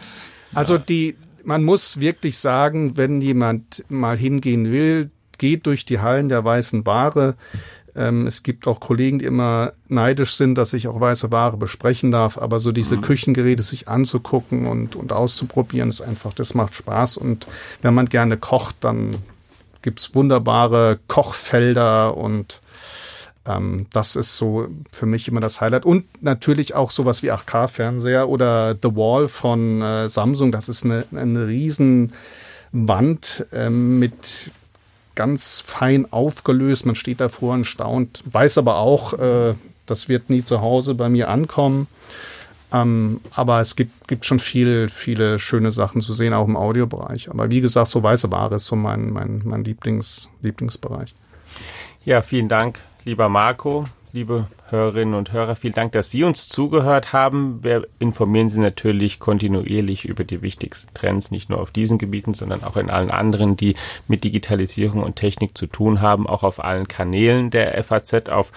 Also 0.54 0.78
die, 0.78 1.16
man 1.44 1.62
muss 1.62 2.00
wirklich 2.00 2.38
sagen, 2.38 2.96
wenn 2.96 3.20
jemand 3.20 3.84
mal 3.88 4.18
hingehen 4.18 4.72
will, 4.72 5.10
geht 5.38 5.66
durch 5.66 5.84
die 5.84 6.00
Hallen 6.00 6.28
der 6.28 6.44
weißen 6.44 6.84
Ware. 6.84 7.36
Ähm, 7.94 8.26
es 8.26 8.42
gibt 8.42 8.66
auch 8.66 8.80
Kollegen, 8.80 9.18
die 9.18 9.24
immer 9.24 9.72
neidisch 9.88 10.34
sind, 10.34 10.56
dass 10.56 10.72
ich 10.72 10.88
auch 10.88 11.00
weiße 11.00 11.30
Ware 11.30 11.56
besprechen 11.56 12.10
darf. 12.10 12.38
Aber 12.38 12.58
so 12.58 12.72
diese 12.72 12.98
Küchengeräte 12.98 13.62
sich 13.62 13.88
anzugucken 13.88 14.66
und, 14.66 14.96
und 14.96 15.12
auszuprobieren, 15.12 15.88
ist 15.90 16.00
einfach, 16.00 16.32
das 16.32 16.54
macht 16.54 16.74
Spaß. 16.74 17.16
Und 17.16 17.46
wenn 17.82 17.94
man 17.94 18.06
gerne 18.06 18.36
kocht, 18.36 18.76
dann 18.80 19.10
gibt's 19.82 20.14
wunderbare 20.14 20.98
Kochfelder 21.08 22.16
und 22.16 22.60
ähm, 23.46 23.86
das 23.92 24.16
ist 24.16 24.36
so 24.36 24.68
für 24.92 25.06
mich 25.06 25.28
immer 25.28 25.40
das 25.40 25.60
Highlight. 25.60 25.84
Und 25.84 26.04
natürlich 26.22 26.74
auch 26.74 26.90
sowas 26.90 27.22
wie 27.22 27.32
8K-Fernseher 27.32 28.28
oder 28.28 28.76
The 28.80 28.94
Wall 28.94 29.28
von 29.28 29.82
äh, 29.82 30.08
Samsung. 30.08 30.52
Das 30.52 30.68
ist 30.68 30.84
eine, 30.84 31.04
eine 31.12 31.48
riesen 31.48 32.12
Wand 32.72 33.46
ähm, 33.52 33.98
mit 33.98 34.50
ganz 35.14 35.60
fein 35.64 36.06
aufgelöst. 36.12 36.86
Man 36.86 36.94
steht 36.94 37.20
davor 37.20 37.54
und 37.54 37.64
staunt, 37.64 38.22
weiß 38.30 38.58
aber 38.58 38.76
auch, 38.76 39.14
äh, 39.14 39.54
das 39.86 40.08
wird 40.08 40.30
nie 40.30 40.44
zu 40.44 40.60
Hause 40.60 40.94
bei 40.94 41.08
mir 41.08 41.28
ankommen. 41.28 41.88
Ähm, 42.72 43.20
aber 43.34 43.60
es 43.60 43.76
gibt, 43.76 44.08
gibt 44.08 44.24
schon 44.26 44.38
viel, 44.38 44.88
viele 44.88 45.38
schöne 45.38 45.70
Sachen 45.70 46.00
zu 46.00 46.12
sehen, 46.12 46.34
auch 46.34 46.46
im 46.46 46.56
Audiobereich. 46.56 47.30
Aber 47.30 47.50
wie 47.50 47.60
gesagt, 47.60 47.88
so 47.88 48.02
weiße 48.02 48.30
Ware 48.30 48.56
ist 48.56 48.66
so 48.66 48.76
mein, 48.76 49.10
mein, 49.10 49.42
mein 49.44 49.64
Lieblings, 49.64 50.30
Lieblingsbereich. 50.42 51.14
Ja, 52.04 52.22
vielen 52.22 52.48
Dank, 52.48 52.80
lieber 53.04 53.28
Marco, 53.28 53.86
liebe 54.12 54.46
Hörerinnen 54.68 55.14
und 55.14 55.32
Hörer. 55.32 55.56
Vielen 55.56 55.74
Dank, 55.74 55.92
dass 55.92 56.10
Sie 56.10 56.24
uns 56.24 56.48
zugehört 56.48 57.12
haben. 57.12 57.62
Wir 57.62 57.86
informieren 57.98 58.48
Sie 58.48 58.60
natürlich 58.60 59.18
kontinuierlich 59.18 60.04
über 60.04 60.24
die 60.24 60.42
wichtigsten 60.42 60.92
Trends, 60.92 61.30
nicht 61.30 61.48
nur 61.48 61.60
auf 61.60 61.70
diesen 61.70 61.98
Gebieten, 61.98 62.34
sondern 62.34 62.64
auch 62.64 62.76
in 62.76 62.90
allen 62.90 63.10
anderen, 63.10 63.56
die 63.56 63.76
mit 64.08 64.24
Digitalisierung 64.24 65.02
und 65.02 65.16
Technik 65.16 65.56
zu 65.56 65.66
tun 65.66 66.00
haben, 66.00 66.26
auch 66.26 66.42
auf 66.42 66.62
allen 66.62 66.86
Kanälen 66.86 67.50
der 67.50 67.82
FAZ, 67.82 68.28
auf 68.28 68.52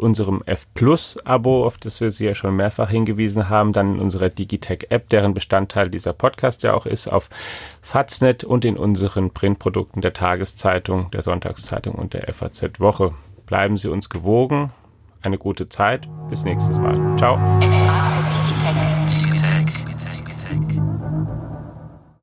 unserem 0.00 0.42
F 0.46 0.66
Plus 0.74 1.18
Abo, 1.24 1.64
auf 1.64 1.78
das 1.78 2.00
wir 2.00 2.10
Sie 2.10 2.24
ja 2.24 2.34
schon 2.34 2.56
mehrfach 2.56 2.90
hingewiesen 2.90 3.48
haben, 3.48 3.72
dann 3.72 3.94
in 3.94 4.00
unserer 4.00 4.28
Digitech 4.28 4.86
App, 4.90 5.08
deren 5.10 5.34
Bestandteil 5.34 5.90
dieser 5.90 6.12
Podcast 6.12 6.62
ja 6.62 6.74
auch 6.74 6.86
ist, 6.86 7.08
auf 7.08 7.30
Faznet 7.82 8.42
und 8.44 8.64
in 8.64 8.76
unseren 8.76 9.30
Printprodukten 9.30 10.02
der 10.02 10.12
Tageszeitung, 10.12 11.10
der 11.12 11.22
Sonntagszeitung 11.22 11.94
und 11.94 12.14
der 12.14 12.32
FAZ 12.32 12.80
Woche. 12.80 13.14
Bleiben 13.46 13.76
Sie 13.76 13.88
uns 13.88 14.08
gewogen. 14.08 14.72
Eine 15.22 15.38
gute 15.38 15.68
Zeit. 15.68 16.08
Bis 16.30 16.44
nächstes 16.44 16.78
Mal. 16.78 17.16
Ciao. 17.16 17.38